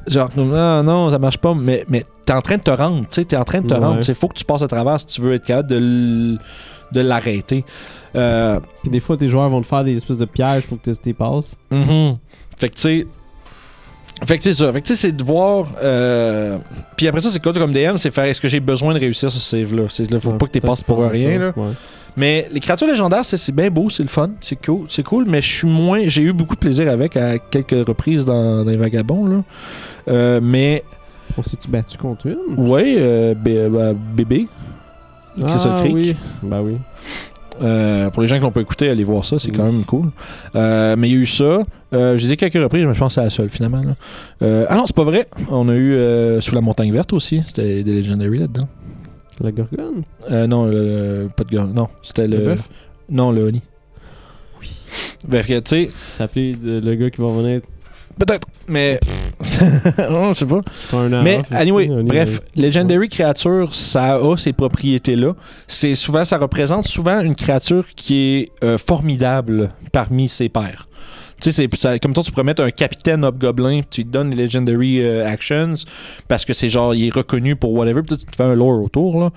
Genre, 0.06 0.28
non, 0.36 0.82
non, 0.82 1.10
ça 1.10 1.19
marche 1.19 1.38
pas, 1.38 1.54
mais, 1.54 1.84
mais 1.88 2.04
t'es 2.26 2.34
en 2.34 2.42
train 2.42 2.58
de 2.58 2.62
te 2.62 2.70
rendre, 2.70 3.00
tu 3.02 3.06
sais, 3.12 3.25
t'es 3.25 3.36
en 3.38 3.44
train 3.44 3.62
de 3.62 3.66
te 3.69 3.72
Ouais. 3.75 3.81
rendre. 3.81 4.00
Il 4.06 4.14
faut 4.14 4.28
que 4.28 4.34
tu 4.34 4.44
passes 4.44 4.60
à 4.62 4.69
travers 4.69 5.00
si 5.00 5.06
tu 5.06 5.20
veux 5.22 5.32
être 5.34 5.46
capable 5.46 5.70
de 5.70 6.36
de 6.92 7.00
l'arrêter. 7.00 7.64
Euh, 8.14 8.60
Puis 8.82 8.90
des 8.90 9.00
fois, 9.00 9.16
tes 9.16 9.26
joueurs 9.26 9.48
vont 9.48 9.60
te 9.62 9.66
faire 9.66 9.82
des 9.82 9.96
espèces 9.96 10.19
de 10.19 10.26
pièges 10.26 10.66
pour 10.66 10.80
que 10.80 10.90
tu 10.90 11.14
passes. 11.14 11.56
Mhm. 11.70 12.19
Fait 12.58 12.69
que 12.69 12.75
tu 12.75 12.80
sais. 12.82 13.06
Fait 14.26 14.37
que 14.38 14.44
c'est 14.44 14.52
ça. 14.52 14.72
Fait 14.72 14.80
que 14.80 14.87
tu 14.87 14.94
sais, 14.94 15.08
c'est 15.08 15.12
de 15.16 15.25
voir. 15.25 15.66
euh, 15.82 16.58
Puis 16.96 17.08
après 17.08 17.20
ça, 17.20 17.30
c'est 17.30 17.42
quoi 17.42 17.52
comme 17.52 17.72
DM 17.72 17.96
C'est 17.96 18.12
faire 18.12 18.25
est-ce 18.26 18.40
que 18.40 18.46
j'ai 18.46 18.60
besoin 18.60 18.94
de 18.94 19.00
réussir 19.00 19.32
ce 19.32 19.40
save-là? 19.40 19.84
C'est 19.88 20.08
là, 20.10 20.20
faut 20.20 20.30
Ouais, 20.32 20.38
pas 20.38 20.46
que 20.46 20.52
tu 20.52 20.60
passes 20.60 20.82
pour 20.84 21.02
rien. 21.04 21.32
ça. 21.34 21.38
Là. 21.40 21.52
Ouais. 21.56 21.72
Mais 22.16 22.49
les 22.52 22.61
créatures 22.61 22.87
légendaires, 22.87 23.25
c'est 23.25 23.50
bien 23.52 23.70
beau, 23.70 23.88
c'est 23.88 24.02
le 24.05 24.08
fun, 24.08 24.31
c'est 24.40 24.56
cool, 24.64 24.87
c'est 24.88 25.02
cool. 25.02 25.25
Mais 25.26 25.43
je 25.43 25.49
suis 25.52 25.69
moins. 25.69 26.00
J'ai 26.06 26.22
eu 26.22 26.32
beaucoup 26.32 26.55
de 26.55 26.61
plaisir 26.61 26.88
avec 26.88 27.16
à 27.16 27.38
quelques 27.38 27.87
reprises 27.88 28.25
dans, 28.25 28.64
dans 28.64 28.70
les 28.70 28.78
vagabonds. 28.78 29.26
Là. 29.26 29.43
Euh, 30.08 30.40
mais 30.43 30.84
On 31.37 31.43
s'est-tu 31.43 31.69
battu 31.69 31.99
contre 31.99 32.26
une? 32.28 32.38
Ouais, 32.69 32.94
euh, 32.99 33.34
bé- 33.34 33.69
bah, 33.69 33.93
bébé. 33.94 34.46
Crystal 35.44 35.72
ah, 35.75 35.81
Creek. 35.81 35.94
oui. 35.94 36.16
Bah 36.44 36.62
oui. 36.62 36.76
Euh, 37.62 38.11
pour 38.11 38.22
les 38.22 38.28
gens 38.28 38.37
qui 38.37 38.43
l'ont 38.43 38.50
pas 38.52 38.61
écouté, 38.61 38.88
allez 38.88 39.05
voir 39.05 39.25
ça, 39.25 39.38
c'est 39.40 39.50
quand 39.50 39.64
même 39.64 39.84
cool. 39.84 40.11
Euh, 40.55 40.94
mais 40.99 41.08
il 41.08 41.12
y 41.14 41.16
a 41.16 41.20
eu 41.20 41.26
ça. 41.26 41.62
Euh, 41.93 42.16
J'ai 42.16 42.28
dit 42.28 42.37
quelques 42.37 42.55
reprises, 42.55 42.84
mais 42.84 42.94
je 42.94 42.99
pense 42.99 43.14
que 43.14 43.20
c'est 43.20 43.25
la 43.25 43.31
seule 43.31 43.49
finalement. 43.50 43.78
là. 43.82 43.94
Euh, 44.43 44.66
ah 44.69 44.76
non, 44.76 44.87
c'est 44.87 44.94
pas 44.94 45.05
vrai. 45.05 45.26
On 45.50 45.69
a 45.69 45.75
eu 45.75 46.40
Sous 46.40 46.55
la 46.55 46.61
montagne 46.61 46.93
verte 46.93 47.12
aussi. 47.12 47.43
C'était 47.46 47.82
des 47.82 47.94
Legendary 48.02 48.38
là-dedans. 48.38 48.69
La 49.40 49.50
Gorgone? 49.50 50.04
Euh, 50.31 50.46
non, 50.46 50.66
le, 50.66 51.28
pas 51.36 51.44
de 51.44 51.50
gars. 51.56 51.64
Non, 51.64 51.88
c'était 52.02 52.28
le. 52.28 52.38
Le 52.38 52.44
bœuf? 52.44 52.69
Non, 53.08 53.32
le 53.32 53.44
Honey. 53.48 53.62
Oui. 54.60 54.70
Bref, 55.26 55.46
tu 55.46 55.54
sais, 55.64 55.90
Ça 56.10 56.19
s'appelait 56.19 56.56
le 56.62 56.94
gars 56.94 57.10
qui 57.10 57.20
va 57.20 57.28
venir. 57.28 57.60
peut-être. 58.19 58.46
Mais. 58.69 59.00
non, 60.10 60.32
je 60.32 60.38
sais 60.38 60.46
pas. 60.46 60.60
Pas 60.90 60.96
un 60.98 61.12
an 61.12 61.22
Mais 61.22 61.38
off, 61.38 61.52
anyway, 61.52 61.88
aussi, 61.88 62.04
bref. 62.04 62.40
Legendary 62.56 63.08
créature, 63.08 63.75
ça 63.75 64.14
a 64.14 64.36
ces 64.36 64.52
propriétés-là. 64.52 65.34
C'est 65.66 65.94
souvent, 65.96 66.25
ça 66.25 66.38
représente 66.38 66.87
souvent 66.87 67.20
une 67.20 67.34
créature 67.34 67.84
qui 67.96 68.16
est 68.16 68.48
euh, 68.62 68.78
formidable 68.78 69.72
parmi 69.92 70.28
ses 70.28 70.48
pairs. 70.48 70.88
Tu 71.44 71.52
sais, 71.52 71.69
c'est 71.75 71.99
comme 72.00 72.14
toi, 72.14 72.23
tu 72.23 72.31
pourrais 72.31 72.44
mettre 72.44 72.62
un 72.62 72.70
capitaine 72.70 73.25
hobgoblin, 73.25 73.82
tu 73.91 74.00
lui 74.02 74.11
donnes 74.11 74.35
les 74.35 74.44
Legendary 74.44 75.02
euh, 75.02 75.26
Actions, 75.26 75.75
parce 76.26 76.44
que 76.46 76.52
c'est 76.55 76.69
genre, 76.69 76.94
il 76.94 77.06
est 77.08 77.14
reconnu 77.14 77.55
pour 77.55 77.73
whatever, 77.75 78.00
puis 78.02 78.17
tu 78.17 78.25
te 78.25 78.35
fais 78.37 78.44
un 78.44 78.55
lore 78.55 78.82
autour, 78.82 79.20
là. 79.20 79.31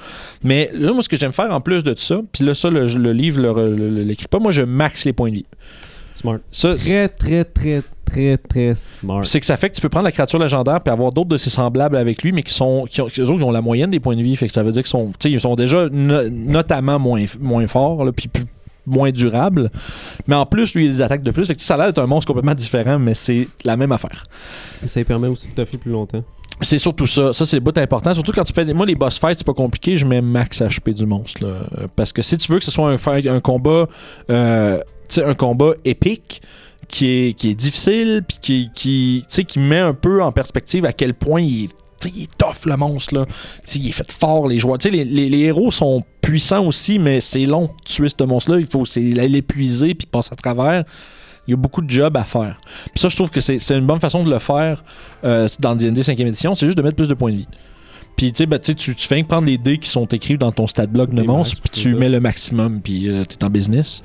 Mais 0.44 0.70
là, 0.74 0.94
moi, 0.94 1.02
ce 1.04 1.10
que 1.10 1.18
j'aime 1.18 1.34
faire 1.34 1.52
en 1.52 1.60
plus 1.60 1.84
de 1.84 1.94
ça, 1.98 2.20
puis 2.32 2.46
là, 2.46 2.54
ça, 2.56 2.70
le, 2.70 2.86
le 2.86 3.12
livre 3.12 3.42
le- 3.42 3.76
le- 3.76 3.90
le- 3.90 4.04
l'écrit 4.04 4.28
pas, 4.30 4.40
moi, 4.40 4.52
je 4.54 4.62
max 4.62 5.04
les 5.04 5.12
points 5.14 5.30
de 5.32 5.36
vie. 5.36 5.46
Smart. 6.16 6.38
Ça, 6.52 6.76
Très, 6.76 7.10
très, 7.10 7.44
très, 7.44 7.82
très, 8.06 8.38
très 8.38 8.74
smart. 8.74 9.26
c'est 9.26 9.40
que 9.40 9.46
ça 9.46 9.56
fait 9.58 9.70
que 9.70 9.76
tu 9.76 9.82
peux 9.82 9.90
prendre 9.90 10.06
la 10.06 10.12
créature 10.12 10.40
légendaire 10.40 10.80
puis 10.82 10.92
avoir 10.92 11.12
d'autres 11.12 11.28
de 11.30 11.38
ses 11.38 11.50
semblables 11.50 11.96
avec 11.98 12.24
lui, 12.24 12.32
mais 12.32 12.42
qui 12.42 12.54
sont 12.54 12.86
qui 12.90 13.02
ont, 13.02 13.08
eux 13.08 13.22
autres, 13.30 13.38
ils 13.40 13.44
ont 13.44 13.52
la 13.52 13.62
moyenne 13.62 13.90
des 13.90 14.00
points 14.00 14.16
de 14.16 14.24
vie. 14.24 14.36
Fait 14.36 14.48
que 14.48 14.54
ça 14.54 14.64
veut 14.64 14.72
dire 14.72 14.82
qu'ils 14.82 14.90
sont, 14.90 15.08
tu 15.08 15.14
sais, 15.24 15.32
ils 15.32 15.40
sont 15.42 15.56
déjà 15.56 15.88
no- 15.92 16.30
notamment 16.30 16.98
moins, 17.00 17.26
moins 17.40 17.68
forts, 17.68 18.04
là, 18.06 18.12
puis 18.14 18.30
plus- 18.30 18.46
moins 18.88 19.12
durables. 19.12 19.70
Mais 20.28 20.36
en 20.36 20.46
plus, 20.48 20.74
lui, 20.74 20.86
il 20.86 20.90
les 20.92 21.02
attaque 21.04 21.22
de 21.22 21.32
plus. 21.32 21.46
Fait 21.46 21.56
que 21.56 21.62
ça 21.62 21.76
a 21.76 21.78
l'air 21.78 21.86
d'être 21.88 22.00
un 22.02 22.08
monstre 22.08 22.28
complètement 22.28 22.56
différent, 22.56 22.98
mais 22.98 23.14
c'est 23.14 23.48
la 23.64 23.78
même 23.78 23.92
affaire. 23.92 24.24
Ça 24.88 25.00
lui 25.00 25.06
permet 25.06 25.28
aussi 25.28 25.50
de 25.50 25.54
toffer 25.54 25.78
plus 25.78 25.92
longtemps. 25.92 26.24
C'est 26.62 26.80
surtout 26.80 27.06
ça. 27.06 27.34
Ça, 27.34 27.46
c'est 27.46 27.58
le 27.58 27.62
bout 27.62 27.78
important. 27.78 28.14
Surtout 28.16 28.32
quand 28.32 28.44
tu 28.44 28.54
fais. 28.54 28.66
Moi, 28.74 28.88
les 28.88 28.96
boss 28.96 29.20
fights, 29.20 29.38
c'est 29.38 29.46
pas 29.46 29.54
compliqué. 29.54 29.96
Je 29.96 30.06
mets 30.08 30.22
max 30.22 30.62
HP 30.62 30.92
du 30.94 31.06
monstre. 31.06 31.46
là. 31.46 31.88
Parce 31.96 32.12
que 32.12 32.24
si 32.24 32.36
tu 32.38 32.52
veux 32.52 32.58
que 32.58 32.66
ce 32.66 32.72
soit 32.72 32.90
un, 32.90 32.98
fight- 32.98 33.28
un 33.28 33.40
combat. 33.42 33.86
euh, 34.32 34.80
tu 35.08 35.16
sais, 35.16 35.24
un 35.24 35.36
combat 35.36 35.74
épique. 35.86 36.42
Qui 36.90 37.08
est, 37.08 37.34
qui 37.34 37.50
est 37.50 37.54
difficile, 37.56 38.24
puis 38.26 38.38
qui, 38.74 39.24
qui, 39.28 39.44
qui 39.46 39.60
met 39.60 39.78
un 39.80 39.94
peu 39.94 40.24
en 40.24 40.32
perspective 40.32 40.86
à 40.86 40.94
quel 40.94 41.14
point 41.16 41.42
il 41.42 41.66
est, 41.66 41.76
tu 42.00 42.10
sais, 42.10 42.14
il 42.16 42.24
est 42.24 42.38
tough, 42.38 42.66
le 42.66 42.78
monstre. 42.78 43.16
Là. 43.16 43.26
Tu 43.26 43.34
sais, 43.66 43.80
il 43.80 43.90
est 43.90 43.92
fait 43.92 44.12
fort, 44.12 44.48
les 44.48 44.58
joueurs. 44.60 44.78
Les, 44.86 45.04
les- 45.06 45.38
héros 45.40 45.72
sont 45.72 46.04
puissants 46.22 46.66
aussi, 46.66 47.00
mais 47.00 47.20
c'est 47.22 47.46
long 47.46 47.64
de 47.66 47.72
tuer 47.86 48.08
ce 48.10 48.24
monstre-là. 48.24 48.60
Il 48.60 48.66
faut 48.68 48.84
l'épuiser, 48.96 49.94
puis 49.96 50.08
passer 50.08 50.30
à 50.34 50.36
travers. 50.36 50.84
Il 51.48 51.52
y 51.52 51.54
a 51.54 51.58
beaucoup 51.58 51.82
de 51.82 51.90
jobs 51.90 52.18
à 52.18 52.24
faire. 52.26 52.60
Puis 52.94 53.00
ça, 53.00 53.08
je 53.10 53.16
trouve 53.16 53.30
que 53.30 53.40
c'est 53.40 53.58
c'est 53.60 53.78
une 53.78 53.86
bonne 53.88 54.00
façon 54.02 54.24
de 54.24 54.30
le 54.30 54.40
faire 54.40 54.84
euh, 55.24 55.48
dans 55.60 55.76
D&D 55.76 56.02
5e 56.02 56.28
édition. 56.28 56.56
C'est 56.56 56.66
juste 56.66 56.78
de 56.78 56.84
mettre 56.84 56.98
plus 56.98 57.08
de 57.08 57.14
points 57.14 57.32
de 57.32 57.38
vie. 57.38 57.48
Puis 58.18 58.32
tu 58.34 58.40
sais, 58.40 58.46
ben, 58.48 58.58
tu 58.58 58.72
sais, 58.72 58.74
tu 58.74 58.96
tu 58.96 59.08
fais 59.08 59.22
que 59.22 59.28
prendre 59.28 59.46
les 59.48 59.60
dés 59.60 59.78
qui 59.78 59.88
sont 59.88 60.06
écrits 60.08 60.40
dans 60.40 60.52
ton 60.52 60.66
stat 60.66 60.88
block 60.88 61.12
de 61.12 61.22
monstre, 61.22 61.62
puis 61.62 61.70
tu 61.70 61.94
mets 61.94 62.10
le 62.10 62.20
maximum, 62.20 62.82
puis 62.82 63.08
euh, 63.10 63.24
t'es 63.24 63.44
en 63.46 63.50
business. 63.52 64.02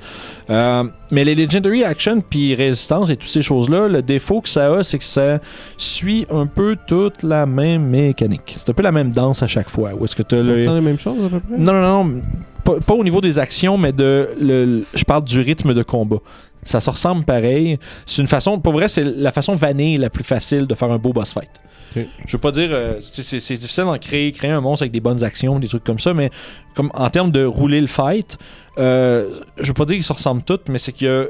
Euh, 0.51 0.83
mais 1.09 1.23
les 1.23 1.33
Legendary 1.33 1.83
Action, 1.83 2.21
puis 2.21 2.53
Résistance 2.53 3.09
et 3.09 3.15
toutes 3.17 3.31
ces 3.31 3.41
choses-là, 3.41 3.87
le 3.87 4.03
défaut 4.03 4.39
que 4.41 4.49
ça 4.49 4.71
a, 4.71 4.83
c'est 4.83 4.99
que 4.99 5.03
ça 5.03 5.39
suit 5.77 6.27
un 6.29 6.45
peu 6.45 6.77
toute 6.87 7.23
la 7.23 7.47
même 7.47 7.87
mécanique. 7.87 8.55
C'est 8.57 8.69
un 8.69 8.73
peu 8.73 8.83
la 8.83 8.91
même 8.91 9.09
danse 9.09 9.41
à 9.41 9.47
chaque 9.47 9.69
fois. 9.69 9.95
Où 9.95 10.05
est-ce 10.05 10.15
que 10.15 10.21
tu 10.23 10.35
On 10.35 10.43
le... 10.43 10.61
sent 10.63 10.73
la 10.73 10.81
même 10.81 10.99
chose 10.99 11.25
à 11.25 11.29
peu 11.29 11.39
près? 11.39 11.57
Non, 11.57 11.73
non, 11.73 12.03
non. 12.05 12.21
Pas, 12.63 12.79
pas 12.79 12.93
au 12.93 13.03
niveau 13.03 13.19
des 13.19 13.39
actions, 13.39 13.77
mais 13.79 13.91
de. 13.93 14.29
Le- 14.39 14.85
je 14.93 15.03
parle 15.03 15.23
du 15.23 15.39
rythme 15.41 15.73
de 15.73 15.81
combat. 15.83 16.19
Ça 16.65 16.79
se 16.79 16.89
ressemble 16.89 17.23
pareil. 17.25 17.77
C'est 18.05 18.21
une 18.21 18.27
façon. 18.27 18.59
Pour 18.59 18.73
vrai, 18.73 18.87
c'est 18.87 19.03
la 19.03 19.31
façon 19.31 19.53
vanille 19.55 19.97
la 19.97 20.09
plus 20.09 20.23
facile 20.23 20.65
de 20.67 20.75
faire 20.75 20.91
un 20.91 20.97
beau 20.97 21.13
boss 21.13 21.33
fight. 21.33 21.49
Ok. 21.95 22.05
Je 22.25 22.31
veux 22.37 22.41
pas 22.41 22.51
dire. 22.51 22.69
euh, 22.71 22.97
c'est 23.01 23.23
c'est- 23.23 23.39
c'est 23.39 23.55
difficile 23.55 23.83
d'en 23.85 23.97
créer, 23.97 24.31
créer 24.31 24.51
un 24.51 24.61
monstre 24.61 24.83
avec 24.83 24.91
des 24.91 24.99
bonnes 24.99 25.23
actions, 25.23 25.59
des 25.59 25.67
trucs 25.67 25.83
comme 25.83 25.99
ça, 25.99 26.13
mais 26.13 26.31
comme 26.75 26.89
en 26.95 27.09
termes 27.09 27.31
de 27.31 27.45
rouler 27.45 27.81
le 27.81 27.87
fight, 27.87 28.37
euh, 28.79 29.39
je 29.59 29.67
veux 29.67 29.73
pas 29.73 29.85
dire 29.85 29.95
qu'ils 29.95 30.03
se 30.03 30.13
ressemblent 30.13 30.43
toutes, 30.43 30.69
mais 30.69 30.77
c'est 30.79 30.91
qu'il 30.91 31.07
y 31.07 31.09
a. 31.11 31.25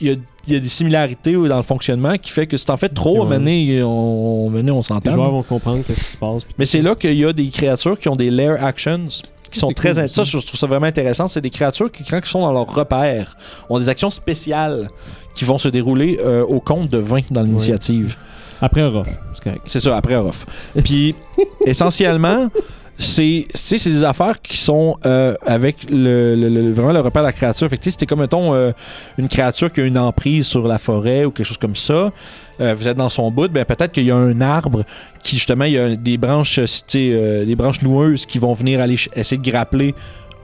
Il 0.00 0.08
y, 0.08 0.10
a, 0.10 0.14
il 0.48 0.52
y 0.54 0.56
a 0.56 0.60
des 0.60 0.68
similarités 0.68 1.34
dans 1.34 1.56
le 1.58 1.62
fonctionnement 1.62 2.16
qui 2.16 2.30
fait 2.32 2.46
que 2.48 2.56
si 2.56 2.66
t'en 2.66 2.76
fais 2.76 2.88
trop, 2.88 3.22
à 3.22 3.26
Ouais. 3.26 3.36
donné, 3.36 3.80
on, 3.82 4.46
on 4.46 4.50
Les 4.50 4.82
s'entend. 4.82 5.10
joueurs 5.12 5.30
vont 5.30 5.42
comprendre 5.44 5.84
qu'est-ce 5.86 6.00
qui 6.00 6.06
se 6.10 6.16
passe. 6.16 6.42
Mais 6.58 6.64
c'est 6.64 6.80
là 6.80 6.96
qu'il 6.96 7.14
y 7.14 7.24
a 7.24 7.32
des 7.32 7.48
créatures 7.48 7.98
qui 7.98 8.08
ont 8.08 8.16
des 8.16 8.30
lair 8.30 8.62
actions 8.64 9.06
qui 9.54 9.60
sont 9.60 9.70
très 9.72 9.92
cool 9.94 10.08
ça 10.08 10.24
je 10.24 10.38
trouve 10.38 10.58
ça 10.58 10.66
vraiment 10.66 10.86
intéressant. 10.86 11.28
C'est 11.28 11.40
des 11.40 11.50
créatures 11.50 11.90
qui 11.90 12.04
quand 12.04 12.18
ils 12.18 12.26
sont 12.26 12.42
dans 12.42 12.52
leur 12.52 12.66
repère 12.66 13.36
ont 13.70 13.78
des 13.78 13.88
actions 13.88 14.10
spéciales 14.10 14.88
qui 15.34 15.44
vont 15.44 15.58
se 15.58 15.68
dérouler 15.68 16.18
euh, 16.22 16.44
au 16.44 16.60
compte 16.60 16.88
de 16.90 16.98
20 16.98 17.32
dans 17.32 17.42
l'initiative. 17.42 18.16
Après 18.60 18.82
Orof, 18.82 19.08
c'est 19.32 19.42
correct. 19.42 19.62
c'est 19.66 19.80
ça 19.80 19.96
après 19.96 20.14
Orof 20.14 20.46
puis 20.82 21.14
essentiellement 21.66 22.48
c'est 22.98 23.46
des 23.84 24.04
affaires 24.04 24.40
qui 24.40 24.56
sont 24.56 24.96
euh, 25.04 25.34
avec 25.44 25.90
le, 25.90 26.72
vraiment 26.72 26.92
le 26.92 27.00
repère 27.00 27.22
de 27.22 27.26
la 27.26 27.32
créature. 27.32 27.68
Fait 27.68 27.78
c'était 27.82 28.06
comme 28.06 28.20
mettons 28.20 28.54
euh, 28.54 28.72
une 29.18 29.28
créature 29.28 29.70
qui 29.72 29.80
a 29.80 29.84
une 29.84 29.98
emprise 29.98 30.46
sur 30.46 30.66
la 30.66 30.78
forêt 30.78 31.24
ou 31.24 31.30
quelque 31.30 31.46
chose 31.46 31.58
comme 31.58 31.76
ça 31.76 32.12
euh, 32.60 32.74
vous 32.76 32.86
êtes 32.86 32.96
dans 32.96 33.08
son 33.08 33.30
bout 33.30 33.50
ben 33.50 33.64
peut-être 33.64 33.92
qu'il 33.92 34.04
y 34.04 34.10
a 34.10 34.16
un 34.16 34.40
arbre 34.40 34.84
qui 35.22 35.36
justement 35.36 35.64
il 35.64 35.72
y 35.72 35.78
a 35.78 35.96
des 35.96 36.16
branches 36.16 36.60
des 36.92 37.54
branches 37.56 37.82
noueuses 37.82 38.26
qui 38.26 38.38
vont 38.38 38.52
venir 38.52 38.80
aller 38.80 38.96
essayer 39.14 39.38
de 39.40 39.50
grappler 39.50 39.94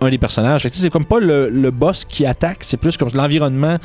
un 0.03 0.09
des 0.09 0.19
personnages. 0.19 0.67
C'est 0.73 0.91
comme 0.91 1.05
pas 1.05 1.21
le 1.21 1.71
boss 1.71 2.05
qui 2.05 2.27
attaque 2.27 2.59
c'est 2.63 2.79
plus 2.79 2.97
comme 2.97 3.11
l'environnement 3.15 3.79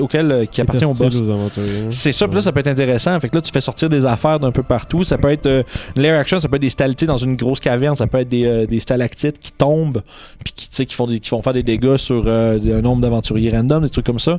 auquel, 0.00 0.32
euh, 0.32 0.44
qui 0.46 0.60
appartient 0.60 0.84
au 0.84 0.94
boss 1.04 1.14
aventuriers. 1.30 1.86
c'est 1.90 2.12
ça, 2.12 2.26
puis 2.26 2.36
là, 2.36 2.42
ça 2.42 2.52
peut 2.52 2.60
être 2.60 2.66
intéressant. 2.68 3.18
Fait 3.20 3.28
que 3.28 3.34
là, 3.36 3.40
tu 3.42 3.50
fais 3.52 3.60
sortir 3.60 3.88
des 3.88 4.06
affaires 4.06 4.40
d'un 4.40 4.52
peu 4.52 4.62
partout. 4.62 5.04
Ça 5.04 5.18
peut 5.18 5.30
être 5.30 5.46
euh, 5.46 5.62
une 5.96 6.02
lair 6.02 6.18
action, 6.18 6.40
ça 6.40 6.48
peut 6.48 6.56
être 6.56 6.62
des 6.62 6.68
stalactites 6.70 7.08
dans 7.08 7.16
une 7.16 7.36
grosse 7.36 7.60
caverne, 7.60 7.96
ça 7.96 8.06
peut 8.06 8.18
être 8.18 8.28
des, 8.28 8.44
euh, 8.44 8.66
des 8.66 8.80
stalactites 8.80 9.38
qui 9.38 9.52
tombent, 9.52 10.02
puis 10.44 10.52
qui, 10.54 10.86
qui, 10.86 10.94
font 10.94 11.06
des- 11.06 11.20
qui 11.20 11.30
vont 11.30 11.42
faire 11.42 11.52
des 11.52 11.62
dégâts 11.62 11.96
sur 11.96 12.24
euh, 12.26 12.58
un 12.78 12.80
nombre 12.80 13.02
d'aventuriers 13.02 13.50
random, 13.50 13.82
des 13.82 13.90
trucs 13.90 14.06
comme 14.06 14.18
ça. 14.18 14.38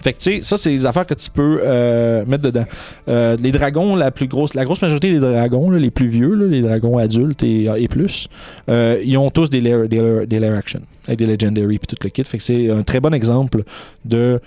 Fait 0.00 0.12
que 0.12 0.18
tu 0.18 0.32
sais, 0.32 0.40
ça, 0.42 0.56
c'est 0.56 0.70
des 0.70 0.86
affaires 0.86 1.06
que 1.06 1.14
tu 1.14 1.30
peux 1.30 1.60
euh, 1.62 2.24
mettre 2.26 2.44
dedans. 2.44 2.64
Euh, 3.08 3.36
les 3.40 3.52
dragons, 3.52 3.96
la 3.96 4.10
plus 4.10 4.28
grosse, 4.28 4.54
la 4.54 4.64
grosse 4.64 4.80
majorité 4.80 5.10
des 5.10 5.20
dragons, 5.20 5.70
les 5.70 5.90
plus 5.90 6.06
vieux, 6.06 6.34
les 6.46 6.62
dragons 6.62 6.98
adultes 6.98 7.42
et, 7.42 7.64
et 7.76 7.88
plus, 7.88 8.28
euh, 8.68 9.00
ils 9.04 9.16
ont 9.18 9.30
tous 9.30 9.50
des 9.50 9.60
lair, 9.60 9.88
des 9.88 10.44
action, 10.44 10.80
avec 11.06 11.18
des 11.18 11.26
legendary 11.26 11.78
puis 11.78 11.86
tout 11.88 11.96
le 12.02 12.10
kit. 12.10 12.24
Fait 12.24 12.38
que 12.38 12.44
c'est 12.44 12.70
un 12.70 12.82
très 12.82 13.00
bon 13.00 13.12
exemple 13.12 13.64
de. 14.04 14.40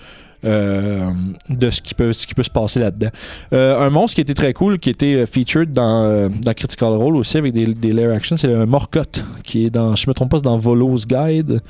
euh, 0.44 1.10
de 1.48 1.70
ce 1.70 1.80
qui 1.80 1.94
peut 1.94 2.12
ce 2.12 2.26
qui 2.26 2.34
peut 2.34 2.42
se 2.42 2.50
passer 2.50 2.80
là-dedans. 2.80 3.10
Euh, 3.52 3.78
un 3.78 3.90
monstre 3.90 4.16
qui 4.16 4.20
était 4.22 4.34
très 4.34 4.52
cool, 4.52 4.78
qui 4.78 4.90
était 4.90 5.14
euh, 5.14 5.26
featured 5.26 5.72
dans, 5.72 6.02
euh, 6.04 6.28
dans 6.28 6.52
Critical 6.52 6.92
Role 6.94 7.16
aussi 7.16 7.38
avec 7.38 7.52
des, 7.52 7.66
des 7.66 7.92
lair 7.92 8.12
action, 8.12 8.36
c'est 8.36 8.52
un 8.52 8.66
Morcotte 8.66 9.24
qui 9.44 9.66
est 9.66 9.70
dans, 9.70 9.94
je 9.94 10.08
me 10.08 10.14
trompe 10.14 10.30
pas, 10.30 10.38
c'est 10.38 10.44
dans 10.44 10.56
Volo's 10.56 11.06
Guide. 11.06 11.60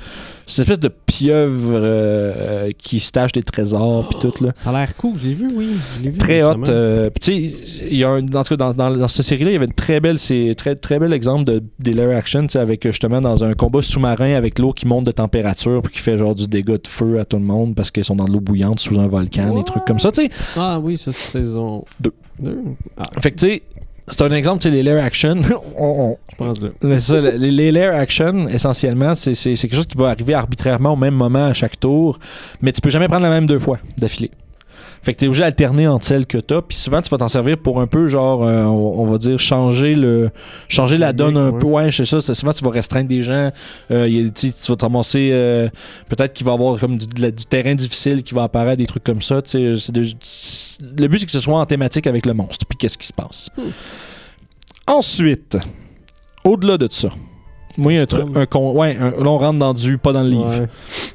C'est 0.47 0.61
une 0.61 0.63
espèce 0.63 0.79
de 0.79 0.89
pieuvre 1.17 1.73
euh, 1.75 2.71
qui 2.77 2.99
se 2.99 3.11
tâche 3.11 3.33
des 3.33 3.43
trésors 3.43 4.09
puis 4.09 4.17
tout 4.19 4.43
là. 4.43 4.51
Ça 4.55 4.71
a 4.71 4.73
l'air 4.73 4.95
cool, 4.95 5.17
je 5.17 5.27
l'ai 5.27 5.33
vu, 5.33 5.47
oui. 5.55 5.69
Je 5.97 6.03
l'ai 6.03 6.09
vu 6.09 6.17
Très 6.17 6.43
hot. 6.43 6.55
euh, 6.69 7.09
puis 7.11 7.19
tu 7.19 7.49
sais, 7.49 7.87
il 7.91 7.97
y 7.97 8.03
a 8.03 8.09
un, 8.09 8.21
dans, 8.23 8.41
dans, 8.57 8.73
dans 8.73 9.07
cette 9.07 9.25
série-là, 9.25 9.51
il 9.51 9.53
y 9.53 9.57
avait 9.57 9.65
une 9.65 9.73
très 9.73 9.99
belle, 9.99 10.17
c'est 10.17 10.53
très 10.57 10.75
très 10.75 10.97
bel 10.99 11.13
exemple 11.13 11.43
de 11.43 11.61
des 11.79 11.93
lair 11.93 12.15
action, 12.17 12.47
avec 12.55 12.85
justement 12.87 13.21
dans 13.21 13.43
un 13.43 13.53
combat 13.53 13.81
sous-marin 13.81 14.33
avec 14.33 14.57
l'eau 14.59 14.73
qui 14.73 14.87
monte 14.87 15.05
de 15.05 15.11
température 15.11 15.81
puis 15.83 15.93
qui 15.93 15.99
fait 15.99 16.17
genre 16.17 16.33
du 16.35 16.47
dégât 16.47 16.77
de 16.77 16.87
feu 16.87 17.19
à 17.19 17.25
tout 17.25 17.37
le 17.37 17.43
monde 17.43 17.75
parce 17.75 17.91
qu'ils 17.91 18.03
sont 18.05 18.15
dans 18.15 18.25
de 18.25 18.31
l'eau 18.31 18.39
bouillante 18.39 18.79
sous 18.79 18.99
un 18.99 19.07
volcan, 19.07 19.55
des 19.55 19.63
trucs 19.63 19.85
comme 19.85 19.99
ça, 19.99 20.11
tu 20.11 20.23
sais. 20.23 20.29
Ah 20.57 20.79
oui, 20.81 20.97
ça 20.97 21.11
c'est 21.11 21.39
saison 21.39 21.85
Deux. 21.99 22.13
2. 22.39 22.57
Ah, 22.97 23.03
Fait 23.21 23.29
que 23.29 23.35
tu 23.35 23.47
sais, 23.47 23.61
c'est 24.07 24.21
un 24.21 24.31
exemple, 24.31 24.61
tu 24.61 24.69
sais, 24.69 24.73
les 24.75 24.83
lair 24.83 25.03
action. 25.03 25.35
on- 25.77 25.85
on- 26.11 26.17
je 26.31 26.35
pense. 26.35 26.65
Mais 26.81 26.99
c'est 26.99 27.13
ça, 27.13 27.21
les, 27.21 27.51
les 27.51 27.71
lair 27.71 27.93
action, 27.95 28.47
essentiellement, 28.47 29.15
c'est 29.15 29.33
quelque 29.33 29.75
chose 29.75 29.85
qui 29.87 29.97
va 29.97 30.09
arriver 30.09 30.33
arbitrairement 30.33 30.93
au 30.93 30.97
même 30.97 31.13
moment 31.15 31.45
à 31.45 31.53
chaque 31.53 31.79
tour, 31.79 32.19
mais 32.61 32.71
tu 32.71 32.81
peux 32.81 32.89
jamais 32.89 33.07
prendre 33.07 33.23
la 33.23 33.29
même 33.29 33.45
deux 33.45 33.59
fois 33.59 33.77
d'affilée. 33.97 34.31
Fait 35.01 35.13
que 35.13 35.19
t'es 35.19 35.27
obligé 35.27 35.41
d'alterner 35.43 35.85
entre 35.85 36.05
celles 36.05 36.25
que 36.25 36.37
t'as, 36.37 36.61
puis 36.61 36.77
souvent 36.77 37.01
tu 37.01 37.09
vas 37.09 37.17
t'en 37.17 37.27
servir 37.27 37.57
pour 37.57 37.81
un 37.81 37.87
peu, 37.87 38.07
genre, 38.07 38.45
euh, 38.45 38.63
on, 38.63 39.01
on 39.01 39.05
va 39.05 39.17
dire, 39.17 39.37
changer 39.37 39.95
le 39.95 40.29
changer 40.69 40.97
la 40.97 41.11
donne 41.11 41.35
un 41.35 41.51
peu. 41.51 41.67
Ouais, 41.67 41.91
c'est 41.91 42.05
ça. 42.05 42.21
Souvent 42.21 42.53
tu 42.53 42.63
vas 42.63 42.71
restreindre 42.71 43.09
des 43.09 43.21
gens, 43.21 43.51
euh, 43.91 44.07
il 44.07 44.21
y 44.21 44.25
a- 44.25 44.29
tu 44.31 44.47
vas 44.69 44.75
te 44.77 44.85
ramasser, 44.85 45.31
euh, 45.33 45.67
peut-être 46.07 46.31
qu'il 46.31 46.45
va 46.45 46.53
y 46.53 46.55
avoir 46.55 46.79
comme 46.79 46.97
du, 46.97 47.05
de 47.05 47.21
la- 47.21 47.31
du 47.31 47.43
terrain 47.43 47.75
difficile 47.75 48.23
qui 48.23 48.33
va 48.33 48.43
apparaître, 48.43 48.77
des 48.77 48.85
trucs 48.85 49.03
comme 49.03 49.21
ça. 49.21 49.41
tu 49.41 49.75
sais, 49.77 49.91
le 50.81 51.07
but 51.07 51.19
c'est 51.19 51.25
que 51.25 51.31
ce 51.31 51.39
soit 51.39 51.59
en 51.59 51.65
thématique 51.65 52.07
avec 52.07 52.25
le 52.25 52.33
monstre, 52.33 52.65
puis 52.67 52.77
qu'est-ce 52.77 52.97
qui 52.97 53.07
se 53.07 53.13
passe. 53.13 53.49
Hmm. 53.57 53.61
Ensuite, 54.87 55.57
au-delà 56.43 56.77
de 56.77 56.87
ça, 56.91 57.09
moi, 57.77 57.93
il 57.93 57.95
y 57.95 57.99
a 57.99 58.01
un 58.03 58.05
truc, 58.05 58.25
un 58.35 58.45
con- 58.45 58.73
ouais, 58.73 58.97
un- 58.99 59.11
là, 59.11 59.27
on 59.29 59.37
rentre 59.37 59.57
dans 59.59 59.73
du 59.73 59.97
pas 59.97 60.11
dans 60.11 60.23
le 60.23 60.29
livre. 60.29 60.47
Ouais. 60.59 60.67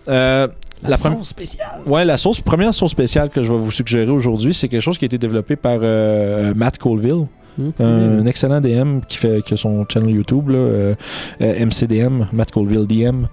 Euh, 0.09 0.49
La, 0.83 0.91
La 0.91 0.97
sauce 0.97 1.09
première- 1.11 1.25
spéciale. 1.25 1.81
ouais, 1.87 2.05
la 2.05 2.17
sauce, 2.17 2.41
première 2.41 2.73
sauce 2.73 2.93
spéciale 2.93 3.31
que 3.31 3.43
je 3.43 3.53
vais 3.53 3.59
vous 3.59 3.71
suggérer 3.73 4.11
aujourd'hui, 4.12 4.55
c'est 4.55 4.69
quelque 4.69 4.81
chose 4.81 4.97
qui 4.97 5.05
a 5.05 5.07
été 5.07 5.19
développé 5.19 5.57
par 5.57 5.79
euh, 5.83 6.55
Matt 6.55 6.79
Colville, 6.79 7.27
Mhm. 7.59 7.73
un 7.81 8.27
excellent 8.27 8.61
DM 8.61 9.00
qui 9.09 9.17
fait 9.17 9.43
qui 9.43 9.55
a 9.55 9.57
son 9.57 9.85
channel 9.88 10.11
YouTube, 10.15 10.50
là, 10.50 10.59
euh, 10.59 10.95
euh, 11.41 11.65
MCDM, 11.67 12.29
Matt 12.33 12.53
Colville 12.53 12.87
DM. 12.87 13.27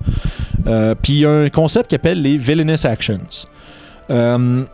Puis 1.04 1.14
il 1.14 1.20
y 1.20 1.26
a 1.28 1.32
un 1.32 1.50
concept 1.50 1.90
qui 1.90 1.96
appelle 1.96 2.20
les 2.22 2.36
Villainous 2.38 2.84
Actions. 2.88 3.20
Euh, 4.10 4.66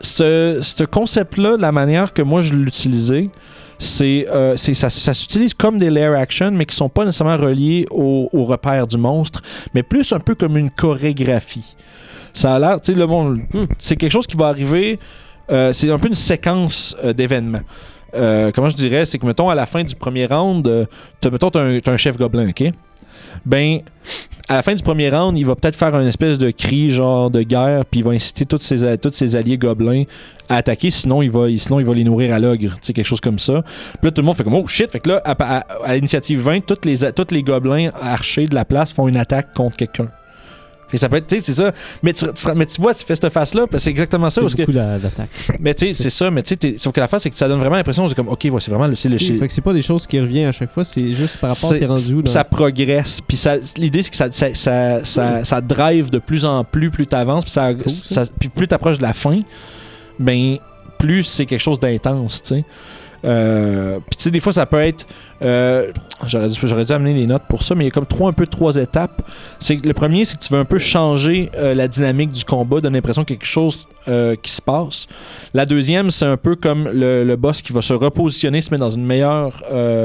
ce, 0.00 0.58
ce 0.62 0.84
concept-là, 0.84 1.56
la 1.58 1.72
manière 1.72 2.12
que 2.12 2.22
moi 2.22 2.42
je 2.42 2.54
l'utilisais, 2.54 3.30
c'est 3.78 4.26
euh, 4.28 4.56
ça, 4.56 4.90
s'utilise 5.14 5.54
comme 5.54 5.78
des 5.78 5.90
lair 5.90 6.12
action, 6.18 6.50
mais 6.50 6.64
qui 6.64 6.74
sont 6.74 6.88
pas 6.88 7.04
nécessairement 7.04 7.36
reliés 7.36 7.86
au, 7.90 8.28
au 8.32 8.44
repère 8.44 8.86
du 8.86 8.98
monstre, 8.98 9.42
mais 9.74 9.82
plus 9.82 10.12
un 10.12 10.20
peu 10.20 10.34
comme 10.34 10.56
une 10.56 10.70
chorégraphie. 10.70 11.76
Ça 12.32 12.54
a 12.54 12.58
l'air, 12.58 12.80
tu 12.80 12.92
sais, 12.92 12.98
le 12.98 13.06
monde, 13.06 13.40
Hmm. 13.52 13.64
c'est 13.78 13.96
quelque 13.96 14.12
chose 14.12 14.26
qui 14.26 14.36
va 14.36 14.48
arriver, 14.48 14.98
euh, 15.50 15.72
c'est 15.72 15.90
un 15.90 15.98
peu 15.98 16.08
une 16.08 16.14
séquence 16.14 16.96
euh, 17.02 17.12
d'événements. 17.12 17.62
Euh, 18.14 18.50
comment 18.54 18.70
je 18.70 18.76
dirais, 18.76 19.06
c'est 19.06 19.18
que, 19.18 19.26
mettons, 19.26 19.48
à 19.48 19.54
la 19.54 19.66
fin 19.66 19.84
du 19.84 19.94
premier 19.94 20.26
round, 20.26 20.88
t'as, 21.20 21.30
mettons, 21.30 21.50
un 21.54 21.96
chef 21.96 22.16
gobelin, 22.16 22.48
OK? 22.48 22.64
Ben, 23.46 23.80
à 24.48 24.54
la 24.54 24.62
fin 24.62 24.74
du 24.74 24.82
premier 24.82 25.10
round, 25.10 25.36
il 25.36 25.44
va 25.44 25.54
peut-être 25.54 25.76
faire 25.76 25.94
un 25.94 26.06
espèce 26.06 26.38
de 26.38 26.50
cri, 26.50 26.90
genre 26.90 27.30
de 27.30 27.42
guerre, 27.42 27.84
puis 27.84 28.00
il 28.00 28.04
va 28.04 28.12
inciter 28.12 28.46
tous 28.46 28.60
ses, 28.60 29.36
alliés 29.36 29.58
gobelins 29.58 30.04
à 30.48 30.56
attaquer, 30.56 30.90
sinon 30.90 31.20
il 31.20 31.30
va, 31.30 31.46
sinon 31.58 31.80
il 31.80 31.86
les 31.90 32.04
nourrir 32.04 32.34
à 32.34 32.38
l'ogre, 32.38 32.74
tu 32.76 32.78
sais, 32.80 32.92
quelque 32.94 33.04
chose 33.04 33.20
comme 33.20 33.38
ça. 33.38 33.62
Puis 33.62 34.04
là, 34.04 34.10
tout 34.10 34.22
le 34.22 34.26
monde 34.26 34.36
fait 34.36 34.44
comme, 34.44 34.54
oh 34.54 34.66
shit, 34.66 34.90
fait 34.90 35.00
que 35.00 35.10
là, 35.10 35.22
à, 35.24 35.94
l'initiative 35.94 36.40
20, 36.40 36.60
tous 36.60 36.78
les, 36.84 36.96
les 37.30 37.42
gobelins 37.42 37.90
archers 38.00 38.46
de 38.46 38.54
la 38.54 38.64
place 38.64 38.92
font 38.92 39.08
une 39.08 39.18
attaque 39.18 39.52
contre 39.52 39.76
quelqu'un. 39.76 40.08
Fait 40.88 40.96
que 40.96 41.00
ça 41.00 41.08
peut 41.08 41.16
être, 41.16 41.26
tu 41.26 41.36
sais, 41.36 41.42
c'est 41.42 41.54
ça. 41.54 41.72
Mais 42.02 42.12
tu, 42.12 42.24
tu- 42.32 42.52
mais 42.56 42.64
tu 42.66 42.80
vois, 42.80 42.94
tu 42.94 43.04
fais 43.04 43.14
cette 43.14 43.28
face-là, 43.32 43.66
parce 43.66 43.72
que 43.82 43.84
c'est 43.84 43.90
exactement 43.90 44.30
ça. 44.30 44.40
Parce 44.40 44.54
que, 44.54 44.62
beaucoup 44.62 44.72
la- 44.72 44.98
d'attaque. 44.98 45.28
mais 45.60 45.74
tu 45.74 45.86
sais, 45.86 46.02
c'est 46.02 46.10
ça, 46.10 46.30
mais 46.30 46.42
tu 46.42 46.56
sais, 46.60 46.78
sauf 46.78 46.92
que 46.92 47.00
la 47.00 47.08
face, 47.08 47.22
c'est 47.24 47.30
que 47.30 47.36
ça 47.36 47.46
donne 47.46 47.58
vraiment 47.60 47.76
l'impression, 47.76 48.08
c'est 48.08 48.14
comme, 48.14 48.28
ok, 48.28 48.48
ouais, 48.50 48.60
c'est 48.60 48.70
vraiment 48.70 48.86
le. 48.86 48.94
C'est 48.94 49.08
le 49.10 49.18
Fait 49.18 49.46
que 49.46 49.52
c'est 49.52 49.60
pas 49.60 49.72
des 49.74 49.82
choses 49.82 50.06
qui 50.06 50.18
reviennent 50.18 50.48
à 50.48 50.52
chaque 50.52 50.70
fois, 50.70 50.84
c'est 50.84 51.12
juste 51.12 51.36
par 51.38 51.50
rapport 51.50 51.72
à 51.72 51.78
t'es 51.78 51.86
rendu 51.86 52.14
où 52.14 52.26
ça 52.26 52.44
progresse. 52.44 53.20
Puis 53.20 53.36
ça, 53.36 53.56
l'idée, 53.76 54.02
c'est 54.02 54.10
que 54.10 54.16
ça, 54.16 54.30
ça, 54.30 54.54
ça, 54.54 55.04
ça, 55.04 55.44
ça 55.44 55.60
drive 55.60 56.10
de 56.10 56.18
plus 56.18 56.44
en 56.46 56.64
plus, 56.64 56.90
plus 56.90 57.06
t'avances. 57.06 57.44
Puis 57.44 57.52
ça, 57.52 57.74
cool, 57.74 57.88
ça. 57.90 58.24
ça- 58.24 58.32
puis 58.40 58.48
plus 58.48 58.66
t'approches 58.68 58.98
de 58.98 59.02
la 59.02 59.12
fin, 59.12 59.40
ben 60.18 60.56
plus 60.98 61.22
c'est 61.24 61.46
quelque 61.46 61.60
chose 61.60 61.78
d'intense, 61.80 62.42
tu 62.42 62.54
sais. 62.56 62.64
Euh, 63.24 63.98
puis 64.08 64.16
tu 64.16 64.22
sais, 64.24 64.30
des 64.30 64.40
fois, 64.40 64.52
ça 64.52 64.66
peut 64.66 64.80
être. 64.80 65.06
euh, 65.42 65.90
j'aurais, 66.26 66.48
dû, 66.48 66.58
j'aurais 66.62 66.84
dû 66.84 66.92
amener 66.92 67.14
les 67.14 67.26
notes 67.26 67.42
pour 67.48 67.62
ça, 67.62 67.74
mais 67.74 67.84
il 67.84 67.88
y 67.88 67.90
a 67.90 67.92
comme 67.92 68.06
trois, 68.06 68.30
un 68.30 68.32
peu 68.32 68.46
trois 68.46 68.76
étapes. 68.76 69.22
C'est 69.58 69.84
le 69.84 69.92
premier, 69.94 70.24
c'est 70.24 70.38
que 70.38 70.44
tu 70.44 70.52
veux 70.52 70.60
un 70.60 70.64
peu 70.64 70.78
changer 70.78 71.50
euh, 71.56 71.74
la 71.74 71.88
dynamique 71.88 72.32
du 72.32 72.44
combat, 72.44 72.80
donner 72.80 72.96
l'impression 72.98 73.24
qu'il 73.24 73.34
y 73.34 73.38
a 73.38 73.40
quelque 73.40 73.48
chose 73.48 73.86
qui 74.42 74.50
se 74.50 74.62
passe. 74.62 75.06
La 75.52 75.66
deuxième, 75.66 76.10
c'est 76.10 76.24
un 76.24 76.38
peu 76.38 76.56
comme 76.56 76.88
le, 76.90 77.24
le 77.24 77.36
boss 77.36 77.60
qui 77.60 77.74
va 77.74 77.82
se 77.82 77.92
repositionner, 77.92 78.62
se 78.62 78.70
mettre 78.70 78.82
dans 78.82 78.88
une 78.88 79.04
meilleure 79.04 79.62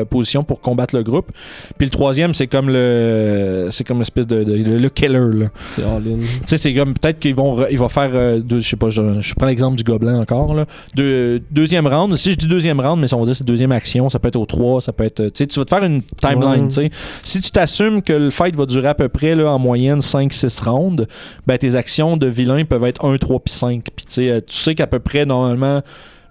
position 0.10 0.44
pour 0.44 0.60
combattre 0.60 0.94
le 0.94 1.04
groupe. 1.04 1.32
Puis 1.78 1.86
le 1.86 1.90
troisième, 1.90 2.34
c'est 2.34 2.48
comme 2.48 2.68
le, 2.70 3.70
c'est 3.72 3.86
comme 3.86 4.00
l'espèce 4.00 4.28
de, 4.28 4.44
de- 4.44 4.56
le, 4.56 4.78
le 4.78 4.90
killer. 4.90 5.20
Là. 5.34 5.46
C'est. 5.72 5.84
Tu 5.84 6.20
sais, 6.48 6.58
c'est 6.58 6.74
comme 6.74 6.94
peut-être 6.96 7.18
qu'ils 7.18 7.34
vont, 7.34 7.66
ils 7.72 7.78
vont 7.80 7.88
faire, 7.88 8.42
deux- 8.42 8.60
je 8.60 8.68
sais 8.68 8.76
pas, 8.76 8.90
je, 8.90 9.22
je 9.22 9.34
prends 9.36 9.48
l'exemple 9.48 9.78
du 9.78 9.84
gobelin 9.86 10.20
encore 10.20 10.54
là. 10.54 10.66
Deux- 10.96 11.40
deuxième 11.50 11.88
round. 11.88 12.14
Si 12.18 12.34
je 12.34 12.38
dis 12.38 12.48
deuxième 12.48 12.82
round, 12.82 13.00
mais 13.04 13.10
si 13.10 13.14
on 13.16 13.20
va 13.20 13.26
dire 13.26 13.36
c'est 13.36 13.44
deuxième 13.44 13.74
action, 13.74 14.08
ça 14.08 14.18
peut 14.18 14.30
être 14.30 14.38
au 14.38 14.46
3, 14.46 14.80
ça 14.80 14.94
peut 14.94 15.04
être, 15.04 15.20
euh, 15.20 15.30
tu 15.30 15.44
sais, 15.44 15.48
tu 15.48 15.60
vas 15.60 15.66
te 15.66 15.76
faire 15.76 15.84
une 15.84 16.02
timeline. 16.22 16.64
Ouais. 16.64 16.68
tu 16.70 16.76
sais. 16.76 16.90
Si 17.22 17.42
tu 17.42 17.52
t'assumes 17.52 18.02
que 18.02 18.14
le 18.14 18.30
fight 18.30 18.56
va 18.56 18.66
durer 18.66 18.88
à 18.88 18.94
peu 18.96 19.10
près 19.10 19.36
là, 19.36 19.52
en 19.52 19.60
moyenne 19.60 20.00
5-6 20.00 20.64
rounds, 20.64 21.06
ben 21.46 21.58
tes 21.58 21.76
actions 21.76 22.16
de 22.16 22.28
vilain 22.28 22.64
peuvent 22.64 22.86
être 22.86 23.04
1, 23.04 23.18
3 23.18 23.40
puis 23.42 23.54
5. 23.54 23.84
Puis 23.94 24.06
tu 24.06 24.14
sais, 24.14 24.30
euh, 24.30 24.40
tu 24.40 24.56
sais 24.56 24.74
qu'à 24.74 24.88
peu 24.88 25.00
près 25.00 25.26
normalement. 25.26 25.82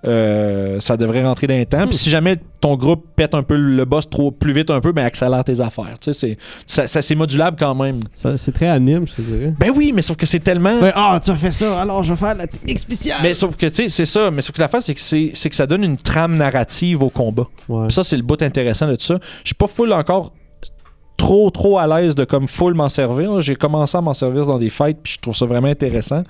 Euh, 0.04 0.80
ça 0.80 0.97
devrait 0.97 1.25
rentrer 1.25 1.47
dans 1.47 1.54
les 1.54 1.66
temps. 1.66 1.87
Puis 1.87 1.97
si 1.97 2.11
jamais 2.11 2.37
ton 2.61 2.76
groupe 2.76 3.04
pète 3.14 3.35
un 3.35 3.42
peu 3.42 3.56
le 3.56 3.85
boss 3.85 4.09
trop 4.09 4.30
plus 4.30 4.52
vite 4.52 4.71
un 4.71 4.80
peu, 4.80 4.92
ben 4.92 5.04
accélère 5.04 5.44
tes 5.44 5.61
affaires. 5.61 5.97
Tu 6.00 6.12
sais, 6.12 6.37
c'est, 6.66 6.87
ça, 6.87 7.02
c'est 7.02 7.14
modulable 7.14 7.56
quand 7.59 7.75
même. 7.75 8.00
C'est 8.14 8.52
très 8.52 8.68
anime, 8.68 9.06
je 9.06 9.14
te 9.14 9.23
dirais. 9.23 9.54
Ben 9.59 9.71
oui, 9.75 9.92
mais 9.94 10.02
sauf 10.02 10.16
que 10.16 10.26
c'est 10.26 10.40
tellement. 10.40 10.78
Ah, 10.94 11.21
tu 11.23 11.30
as 11.30 11.37
fait 11.37 11.50
ça, 11.52 11.80
alors 11.80 12.02
je 12.02 12.12
vais 12.12 12.18
faire 12.18 12.35
la 12.35 12.47
technique 12.47 12.78
spéciale. 12.78 13.21
Mais 13.23 13.35
sauf 13.35 13.56
que, 13.56 13.66
tu 13.66 13.75
sais, 13.75 13.88
c'est 13.88 14.04
ça. 14.04 14.30
Mais 14.30 14.42
sauf 14.42 14.54
que 14.56 14.61
l'affaire, 14.61 14.82
c'est 14.82 14.94
que, 14.94 15.00
c'est, 15.00 15.49
que 15.49 15.54
ça 15.54 15.66
donne 15.66 15.85
une 15.85 15.97
trame 15.97 16.37
narrative 16.37 17.02
au 17.02 17.11
combat. 17.11 17.47
Ouais. 17.68 17.87
Puis 17.87 17.94
ça, 17.94 18.04
c'est 18.04 18.16
le 18.16 18.23
bout 18.23 18.40
intéressant 18.42 18.88
de 18.88 18.97
tout 18.97 19.04
ça. 19.04 19.18
Je 19.44 19.49
suis 19.49 19.54
pas 19.54 19.66
full 19.66 19.92
encore 19.92 20.32
trop, 21.16 21.50
trop 21.50 21.78
à 21.78 21.87
l'aise 21.87 22.16
de 22.16 22.25
comme 22.25 22.49
full 22.49 22.75
m'en 22.75 22.88
servir. 22.88 23.40
J'ai 23.40 23.54
commencé 23.54 23.97
à 23.97 24.00
m'en 24.00 24.14
servir 24.14 24.47
dans 24.47 24.59
des 24.59 24.71
fights, 24.71 24.99
puis 25.02 25.14
je 25.14 25.21
trouve 25.21 25.37
ça 25.37 25.47
vraiment 25.47 25.68
intéressant. 25.68 26.23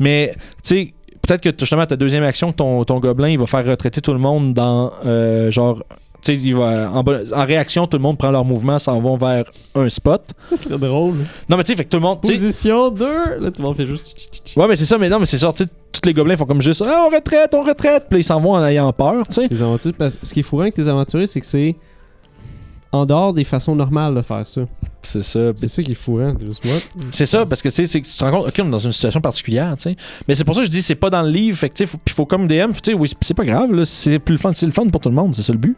Mais, 0.00 0.34
tu 0.62 0.74
sais, 0.76 0.94
peut-être 1.26 1.40
que 1.40 1.50
justement, 1.58 1.86
ta 1.86 1.96
deuxième 1.96 2.22
action, 2.24 2.52
ton, 2.52 2.84
ton 2.84 2.98
gobelin, 3.00 3.28
il 3.28 3.38
va 3.38 3.46
faire 3.46 3.64
retraiter 3.64 4.00
tout 4.00 4.12
le 4.12 4.18
monde 4.18 4.54
dans, 4.54 4.90
euh, 5.04 5.50
genre... 5.50 5.82
Tu 6.22 6.34
sais, 6.34 6.40
il 6.42 6.54
va, 6.54 6.90
en, 6.90 7.04
en 7.04 7.44
réaction, 7.44 7.86
tout 7.86 7.98
le 7.98 8.02
monde 8.02 8.16
prend 8.16 8.30
leur 8.30 8.46
mouvement, 8.46 8.78
s'en 8.78 8.98
vont 8.98 9.16
vers 9.16 9.44
un 9.74 9.90
spot. 9.90 10.22
Ça 10.48 10.56
serait 10.56 10.78
drôle. 10.78 11.16
Non, 11.50 11.58
mais 11.58 11.64
tu 11.64 11.72
sais, 11.72 11.76
fait 11.76 11.84
que 11.84 11.90
tout 11.90 11.98
le 11.98 12.02
monde. 12.02 12.20
tu 12.22 12.28
sais, 12.28 12.40
Position 12.40 12.88
2. 12.88 13.04
Là, 13.40 13.50
tout 13.50 13.60
le 13.60 13.62
monde 13.62 13.76
fait 13.76 13.84
juste. 13.84 14.54
Ouais, 14.56 14.66
mais 14.66 14.74
c'est 14.74 14.86
ça, 14.86 14.96
mais 14.96 15.10
non, 15.10 15.18
mais 15.18 15.26
c'est 15.26 15.36
sorti. 15.36 15.66
Tous 15.66 16.00
les 16.06 16.14
gobelins 16.14 16.36
font 16.36 16.46
comme 16.46 16.62
juste 16.62 16.82
Ah, 16.86 17.06
on 17.06 17.14
retraite, 17.14 17.52
on 17.54 17.62
retraite. 17.62 18.06
Puis 18.08 18.20
ils 18.20 18.24
s'en 18.24 18.40
vont 18.40 18.52
en 18.54 18.64
ayant 18.64 18.90
peur, 18.94 19.28
tu 19.28 19.34
sais. 19.34 19.48
Ce 19.48 20.32
qui 20.32 20.40
est 20.40 20.42
fourrant 20.42 20.62
avec 20.62 20.72
tes 20.72 20.88
aventuriers, 20.88 21.26
c'est 21.26 21.40
que 21.40 21.46
c'est 21.46 21.76
en 22.94 23.06
dehors 23.06 23.34
des 23.34 23.44
façons 23.44 23.74
normales 23.74 24.14
de 24.14 24.22
faire 24.22 24.46
ça. 24.46 24.62
C'est 25.02 25.22
ça. 25.22 25.50
C'est 25.56 25.68
ça 25.68 25.82
qui 25.82 25.92
est 25.92 25.94
juste 26.46 26.64
moi. 26.64 26.74
C'est 27.10 27.26
ça, 27.26 27.44
parce 27.44 27.60
que 27.60 27.68
tu 27.68 27.84
sais, 27.86 28.00
tu 28.00 28.16
te 28.16 28.24
rends 28.24 28.30
compte, 28.30 28.46
ok, 28.48 28.54
on 28.60 28.66
est 28.68 28.70
dans 28.70 28.78
une 28.78 28.92
situation 28.92 29.20
particulière, 29.20 29.74
tu 29.76 29.82
sais. 29.90 29.96
Mais 30.28 30.34
c'est 30.34 30.44
pour 30.44 30.54
ça 30.54 30.60
que 30.60 30.66
je 30.66 30.70
dis, 30.70 30.80
c'est 30.82 30.94
pas 30.94 31.10
dans 31.10 31.22
le 31.22 31.28
livre, 31.30 31.58
fait 31.58 31.68
que 31.70 31.84
faut, 31.86 31.98
puis 32.02 32.14
faut 32.14 32.24
comme 32.26 32.46
DM, 32.48 32.70
tu 32.72 32.92
sais, 32.92 32.94
oui, 32.94 33.12
c'est 33.20 33.34
pas 33.34 33.44
grave, 33.44 33.72
là, 33.72 33.84
c'est 33.84 34.18
plus 34.18 34.32
le 34.34 34.38
fun, 34.38 34.52
c'est 34.54 34.66
le 34.66 34.72
fun 34.72 34.86
pour 34.88 35.00
tout 35.00 35.08
le 35.10 35.14
monde, 35.14 35.34
c'est 35.34 35.42
ça 35.42 35.52
le 35.52 35.58
but. 35.58 35.76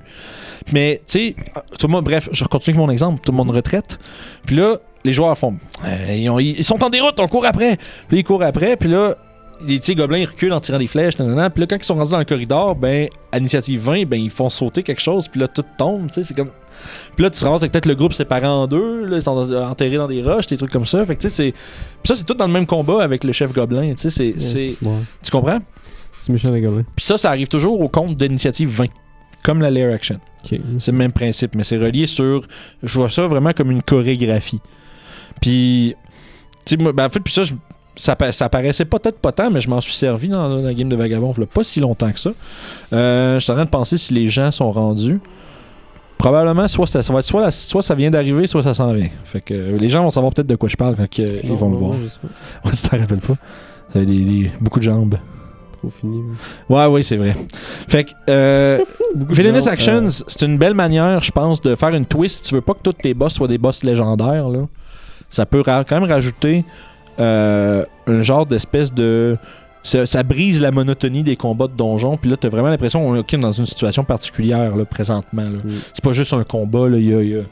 Mais 0.72 1.00
tu 1.08 1.18
sais, 1.18 1.36
tout 1.78 1.86
le 1.86 1.92
monde, 1.92 2.04
bref, 2.04 2.28
je 2.32 2.44
continue 2.44 2.76
avec 2.76 2.86
mon 2.86 2.92
exemple, 2.92 3.20
tout 3.24 3.32
le 3.32 3.36
monde 3.36 3.50
retraite, 3.50 3.98
puis 4.46 4.56
là, 4.56 4.76
les 5.04 5.12
joueurs 5.12 5.36
font, 5.38 5.54
euh, 5.84 6.14
ils, 6.14 6.28
ont- 6.30 6.38
ils 6.38 6.62
sont 6.64 6.82
en 6.84 6.90
déroute, 6.90 7.18
on 7.18 7.28
court 7.28 7.46
après, 7.46 7.76
puis 8.08 8.16
là, 8.16 8.20
ils 8.20 8.24
courent 8.24 8.42
après, 8.42 8.76
puis 8.76 8.88
là, 8.88 9.16
les 9.66 9.78
petits 9.78 9.94
gobelins 9.94 10.18
ils 10.18 10.26
reculent 10.26 10.52
en 10.52 10.60
tirant 10.60 10.78
des 10.78 10.86
flèches, 10.86 11.18
nanana. 11.18 11.48
puis 11.50 11.62
là, 11.62 11.66
quand 11.66 11.76
ils 11.76 11.82
sont 11.84 11.94
rendus 11.94 12.10
dans 12.12 12.18
le 12.18 12.24
corridor, 12.26 12.76
ben, 12.76 13.08
à 13.32 13.38
l'initiative 13.38 13.80
20, 13.80 14.04
ben, 14.06 14.20
ils 14.20 14.30
font 14.30 14.48
sauter 14.50 14.82
quelque 14.82 15.00
chose, 15.02 15.28
puis 15.28 15.40
là, 15.40 15.48
tout 15.48 15.64
tombe, 15.78 16.08
tu 16.08 16.14
sais, 16.14 16.24
c'est 16.24 16.34
comme. 16.34 16.50
Puis 17.14 17.22
là, 17.24 17.30
tu 17.30 17.40
te 17.40 17.46
avec 17.46 17.72
peut-être 17.72 17.86
le 17.86 17.94
groupe 17.94 18.12
séparé 18.12 18.46
en 18.46 18.66
deux, 18.66 19.04
là, 19.06 19.16
ils 19.16 19.22
sont 19.22 19.34
dans- 19.46 19.70
enterrés 19.70 19.96
dans 19.96 20.08
des 20.08 20.22
roches, 20.22 20.46
des 20.46 20.56
trucs 20.56 20.70
comme 20.72 20.86
ça. 20.86 21.04
Fait 21.04 21.16
que 21.16 21.20
tu 21.22 21.28
sais, 21.28 21.34
c'est. 21.34 21.52
Puis 21.52 21.60
ça, 22.08 22.14
c'est 22.14 22.24
tout 22.24 22.34
dans 22.34 22.46
le 22.46 22.52
même 22.52 22.66
combat 22.66 23.02
avec 23.02 23.24
le 23.24 23.32
chef 23.32 23.52
gobelin, 23.52 23.92
tu 23.94 24.02
sais. 24.02 24.10
c'est- 24.10 24.34
c'est- 24.40 24.64
Yes, 24.66 24.78
ouais. 24.82 24.90
Tu 25.22 25.30
comprends? 25.30 25.58
C'est 26.18 26.32
méchant 26.32 26.50
les 26.50 26.60
gobelins. 26.60 26.84
Puis 26.96 27.04
ça, 27.04 27.18
ça 27.18 27.28
arrive 27.30 27.48
toujours 27.48 27.80
au 27.80 27.88
compte 27.88 28.16
d'initiative 28.16 28.68
20, 28.70 28.84
comme 29.42 29.60
la 29.60 29.70
layer 29.70 29.92
action. 29.92 30.18
C'est 30.78 30.92
le 30.92 30.98
même 30.98 31.12
principe, 31.12 31.54
mais 31.54 31.64
c'est 31.64 31.76
relié 31.76 32.06
sur. 32.06 32.42
Je 32.82 32.98
vois 32.98 33.08
ça 33.10 33.26
vraiment 33.26 33.52
comme 33.52 33.70
une 33.70 33.82
chorégraphie. 33.82 34.60
Puis. 35.40 35.94
Tu 36.64 36.74
sais, 36.76 36.82
moi, 36.82 36.92
ben, 36.92 37.06
en 37.06 37.08
fait, 37.08 37.20
puis 37.20 37.32
ça, 37.32 37.44
je- 37.44 37.54
ça, 37.94 38.16
pa- 38.16 38.32
ça 38.32 38.48
paraissait 38.48 38.84
peut-être 38.84 39.18
pas 39.18 39.30
tant, 39.32 39.50
mais 39.50 39.60
je 39.60 39.70
m'en 39.70 39.80
suis 39.80 39.92
servi 39.94 40.28
dans, 40.28 40.48
dans 40.48 40.56
la 40.62 40.74
game 40.74 40.88
de 40.88 40.96
Vagabond, 40.96 41.30
a 41.32 41.46
pas 41.46 41.62
si 41.62 41.78
longtemps 41.80 42.10
que 42.10 42.18
ça. 42.18 42.32
Euh, 42.92 43.36
je 43.38 43.40
suis 43.44 43.52
en 43.52 43.54
train 43.54 43.64
de 43.64 43.70
penser 43.70 43.96
si 43.96 44.12
les 44.14 44.26
gens 44.28 44.50
sont 44.50 44.70
rendus. 44.72 45.20
Probablement, 46.18 46.66
soit 46.66 46.86
ça, 46.86 47.02
ça 47.02 47.12
va 47.12 47.18
être 47.18 47.24
soit, 47.26 47.42
la- 47.42 47.50
soit 47.50 47.82
ça 47.82 47.94
vient 47.94 48.10
d'arriver, 48.10 48.46
soit 48.46 48.62
ça 48.62 48.72
s'en 48.74 48.92
vient. 48.92 49.08
Fait 49.24 49.40
que 49.42 49.52
euh, 49.54 49.76
les 49.78 49.88
gens 49.88 50.02
vont 50.02 50.10
savoir 50.10 50.32
peut-être 50.32 50.46
de 50.48 50.56
quoi 50.56 50.68
je 50.68 50.76
parle 50.76 50.96
quand 50.96 51.18
euh, 51.20 51.40
ils 51.44 51.52
vont 51.52 51.70
le 51.70 51.76
voir. 51.76 51.92
Ouais, 52.64 52.72
si 52.72 52.82
t'en 52.88 52.98
rappelles 52.98 53.18
pas. 53.20 53.34
Ça 53.92 53.98
a 54.00 54.04
des, 54.04 54.18
des- 54.20 54.50
beaucoup 54.60 54.78
de 54.78 54.84
jambes. 54.84 55.16
Trop 55.72 55.90
fini. 55.90 56.22
Ouais, 56.70 56.86
oui, 56.86 57.04
c'est 57.04 57.16
vrai. 57.18 57.34
Fait 57.86 58.04
que, 58.04 58.10
euh, 58.30 58.78
Villainous 59.28 59.68
Actions, 59.68 60.08
c'est 60.26 60.42
une 60.46 60.56
belle 60.56 60.74
manière, 60.74 61.20
je 61.20 61.30
pense, 61.30 61.60
de 61.60 61.74
faire 61.74 61.90
une 61.90 62.06
twist. 62.06 62.46
Tu 62.46 62.54
veux 62.54 62.62
pas 62.62 62.72
que 62.72 62.80
tous 62.82 62.94
tes 62.94 63.12
boss 63.12 63.34
soient 63.34 63.46
des 63.48 63.58
boss 63.58 63.84
légendaires, 63.84 64.48
là. 64.48 64.60
Ça 65.28 65.44
peut 65.44 65.62
quand 65.62 65.84
même 65.90 66.04
rajouter 66.04 66.64
un 67.18 67.84
genre 68.22 68.46
d'espèce 68.46 68.92
de. 68.92 69.36
Ça, 69.86 70.04
ça 70.04 70.22
brise 70.22 70.60
la 70.60 70.70
monotonie 70.72 71.22
des 71.22 71.36
combats 71.36 71.68
de 71.68 71.74
donjon. 71.76 72.16
Puis 72.16 72.28
là, 72.30 72.36
t'as 72.36 72.48
vraiment 72.48 72.68
l'impression 72.68 73.00
qu'on 73.00 73.14
est 73.14 73.36
dans 73.38 73.50
une 73.52 73.66
situation 73.66 74.02
particulière, 74.04 74.76
là, 74.76 74.84
présentement. 74.84 75.42
là. 75.44 75.58
Mm. 75.64 75.70
C'est 75.94 76.02
pas 76.04 76.12
juste 76.12 76.32
un 76.32 76.42
combat, 76.44 76.88
là. 76.88 76.98
Il 76.98 77.06
y 77.08 77.14
a, 77.14 77.22
il 77.22 77.28
y 77.30 77.36
a- 77.36 77.42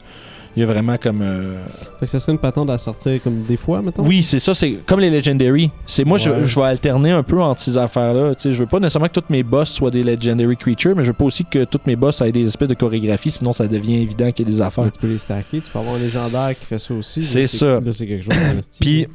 il 0.57 0.61
y 0.61 0.63
a 0.63 0.65
vraiment 0.67 0.95
comme. 0.97 1.21
euh, 1.21 1.65
Fait 1.99 2.05
que 2.05 2.11
ça 2.11 2.17
serait 2.19 2.31
une 2.31 2.37
patente 2.39 2.69
à 2.69 2.77
sortir 2.77 3.21
comme 3.21 3.41
des 3.43 3.57
fois, 3.57 3.81
mettons? 3.81 4.03
oui, 4.05 4.23
c'est 4.23 4.39
ça, 4.39 4.53
c'est 4.53 4.71
comme 4.85 5.01
les 5.01 5.09
Legendary. 5.09 5.69
C'est 5.85 6.05
moi, 6.05 6.17
je, 6.17 6.29
Ouais. 6.29 6.43
je 6.45 6.55
vais 6.57 6.65
alterner 6.65 7.11
un 7.11 7.23
peu 7.23 7.41
entre 7.41 7.59
ces 7.59 7.77
affaires-là. 7.77 8.35
Tu 8.35 8.43
sais, 8.43 8.51
je 8.53 8.59
veux 8.61 8.65
pas 8.65 8.79
nécessairement 8.79 9.09
que 9.09 9.19
tous 9.19 9.25
mes 9.29 9.43
boss 9.43 9.69
soient 9.69 9.91
des 9.91 10.01
Legendary 10.03 10.55
Creatures, 10.55 10.95
mais 10.95 11.03
je 11.03 11.07
veux 11.09 11.13
pas 11.13 11.25
aussi 11.25 11.43
que 11.43 11.65
tous 11.65 11.81
mes 11.85 11.97
boss 11.97 12.21
aient 12.21 12.31
des 12.31 12.47
espèces 12.47 12.69
de 12.69 12.73
chorégraphie, 12.73 13.31
sinon 13.31 13.51
ça 13.51 13.67
devient 13.67 14.01
évident 14.01 14.31
qu'il 14.31 14.45
y 14.47 14.49
a 14.49 14.51
des 14.53 14.61
affaires. 14.61 14.89
Tu 14.91 14.99
peux 14.99 15.07
les 15.09 15.17
stacker, 15.17 15.59
tu 15.59 15.69
peux 15.69 15.79
avoir 15.79 15.95
un 15.95 15.99
légendaire 15.99 16.51
qui 16.57 16.65
fait 16.65 16.79
ça 16.79 16.93
aussi. 16.93 17.19
Là, 17.19 17.27
C'est 17.29 17.47
ça. 17.47 17.65
Là, 17.81 17.91
c'est 17.91 18.07
quelque 18.07 18.23
chose. 18.23 18.33
Puis 18.79 19.07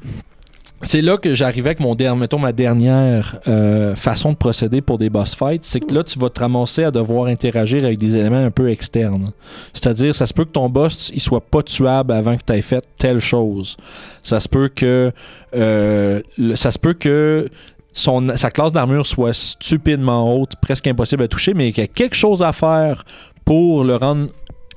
c'est 0.82 1.02
là 1.02 1.16
que 1.18 1.34
j'arrivais 1.34 1.70
avec 1.70 1.80
mon 1.80 1.94
der- 1.94 2.16
mettons, 2.16 2.38
ma 2.38 2.52
dernière 2.52 3.38
euh, 3.48 3.94
façon 3.94 4.30
de 4.32 4.36
procéder 4.36 4.80
pour 4.80 4.98
des 4.98 5.10
boss 5.10 5.34
fights, 5.34 5.64
c'est 5.64 5.80
que 5.80 5.94
là 5.94 6.02
tu 6.02 6.18
vas 6.18 6.30
te 6.30 6.40
ramasser 6.40 6.84
à 6.84 6.90
devoir 6.90 7.26
interagir 7.26 7.84
avec 7.84 7.98
des 7.98 8.16
éléments 8.16 8.44
un 8.44 8.50
peu 8.50 8.70
externes. 8.70 9.30
C'est-à-dire, 9.74 10.14
ça 10.14 10.26
se 10.26 10.32
peut 10.32 10.44
que 10.44 10.52
ton 10.52 10.68
boss 10.68 11.10
il 11.14 11.20
soit 11.20 11.40
pas 11.42 11.62
tuable 11.62 12.12
avant 12.12 12.36
que 12.36 12.42
tu 12.46 12.52
aies 12.54 12.62
fait 12.62 12.84
telle 12.98 13.20
chose. 13.20 13.76
Ça 14.22 14.40
se 14.40 14.48
peut 14.48 14.70
que 14.74 15.12
euh, 15.54 16.22
ça 16.54 16.70
se 16.70 16.78
peut 16.78 16.94
que 16.94 17.48
sa 17.92 18.50
classe 18.50 18.72
d'armure 18.72 19.04
soit 19.04 19.32
stupidement 19.34 20.34
haute, 20.34 20.52
presque 20.62 20.86
impossible 20.86 21.24
à 21.24 21.28
toucher, 21.28 21.54
mais 21.54 21.72
qu'il 21.72 21.82
y 21.82 21.84
a 21.84 21.88
quelque 21.88 22.14
chose 22.16 22.42
à 22.42 22.52
faire 22.52 23.04
pour 23.44 23.82
le 23.84 23.96
rendre 23.96 24.28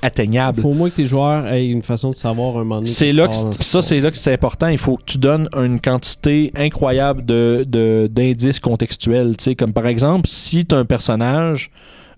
atteignable. 0.04 0.62
faut 0.62 0.70
au 0.70 0.74
moins 0.74 0.90
que 0.90 0.96
tes 0.96 1.08
joueurs 1.08 1.48
aient 1.48 1.66
une 1.66 1.82
façon 1.82 2.12
de 2.12 2.16
savoir 2.16 2.58
un 2.58 2.60
moment 2.60 2.76
donné. 2.76 2.88
C'est 2.88 3.14
là 3.14 3.28
que 3.28 3.34
ça, 3.34 3.82
c'est 3.82 4.00
là 4.00 4.12
que 4.12 4.18
c'est 4.18 4.34
important. 4.34 4.68
Il 4.68 4.78
faut 4.78 4.98
que 4.98 5.04
tu 5.06 5.18
donnes 5.18 5.48
une 5.56 5.80
quantité 5.80 6.52
incroyable 6.56 7.26
de, 7.26 7.66
d'indices 8.12 8.60
contextuels. 8.60 9.36
Comme 9.58 9.74
par 9.74 9.88
exemple, 9.88 10.28
si 10.28 10.66
tu 10.66 10.76
as 10.76 10.78
un 10.78 10.86
personnage. 10.86 11.72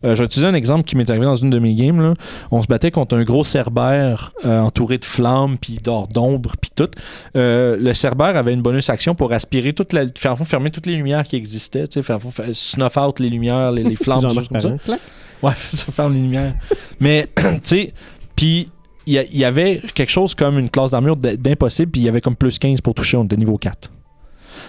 Euh, 0.05 0.15
je 0.15 0.21
vais 0.21 0.25
utiliser 0.25 0.47
un 0.47 0.53
exemple 0.53 0.83
qui 0.83 0.95
m'est 0.95 1.09
arrivé 1.09 1.25
dans 1.25 1.35
une 1.35 1.49
de 1.49 1.59
mes 1.59 1.73
games. 1.73 1.99
Là. 1.99 2.13
On 2.51 2.61
se 2.61 2.67
battait 2.67 2.91
contre 2.91 3.15
un 3.15 3.23
gros 3.23 3.43
cerbère 3.43 4.31
euh, 4.45 4.59
entouré 4.59 4.97
de 4.97 5.05
flammes, 5.05 5.57
puis 5.57 5.79
d'or 5.83 6.07
d'ombre, 6.07 6.53
puis 6.61 6.71
tout. 6.73 6.89
Euh, 7.35 7.77
le 7.77 7.93
cerbère 7.93 8.37
avait 8.37 8.53
une 8.53 8.61
bonus 8.61 8.89
action 8.89 9.15
pour 9.15 9.33
aspirer 9.33 9.73
toute 9.73 9.93
la, 9.93 10.05
faire 10.17 10.37
fermer 10.39 10.71
toutes 10.71 10.85
les 10.85 10.95
lumières 10.95 11.23
qui 11.23 11.35
existaient, 11.35 11.87
tu 11.87 11.95
sais, 11.95 12.03
faire, 12.03 12.21
faire 12.21 12.45
snuff 12.53 12.97
out 12.97 13.19
les 13.19 13.29
lumières, 13.29 13.71
les, 13.71 13.83
les 13.83 13.95
flammes, 13.95 14.21
comme 14.21 14.59
ça. 14.59 14.69
parent. 14.69 14.77
Clac. 14.83 14.99
Ouais, 15.41 15.53
ça 15.55 15.91
ferme 15.91 16.13
les 16.13 16.21
lumières. 16.21 16.53
Mais, 16.99 17.27
tu 17.35 17.59
sais, 17.63 17.93
puis 18.35 18.69
il 19.07 19.13
y, 19.13 19.45
avait 19.45 19.81
quelque 19.93 20.11
chose 20.11 20.33
comme 20.33 20.57
une 20.57 20.69
classe 20.69 20.91
d'armure 20.91 21.15
d'impossible, 21.15 21.91
puis 21.91 22.01
il 22.01 22.05
y 22.05 22.09
avait 22.09 22.21
comme 22.21 22.35
plus 22.35 22.57
15 22.57 22.81
pour 22.81 22.95
toucher, 22.95 23.17
on 23.17 23.25
était 23.25 23.37
niveau 23.37 23.57
4. 23.57 23.91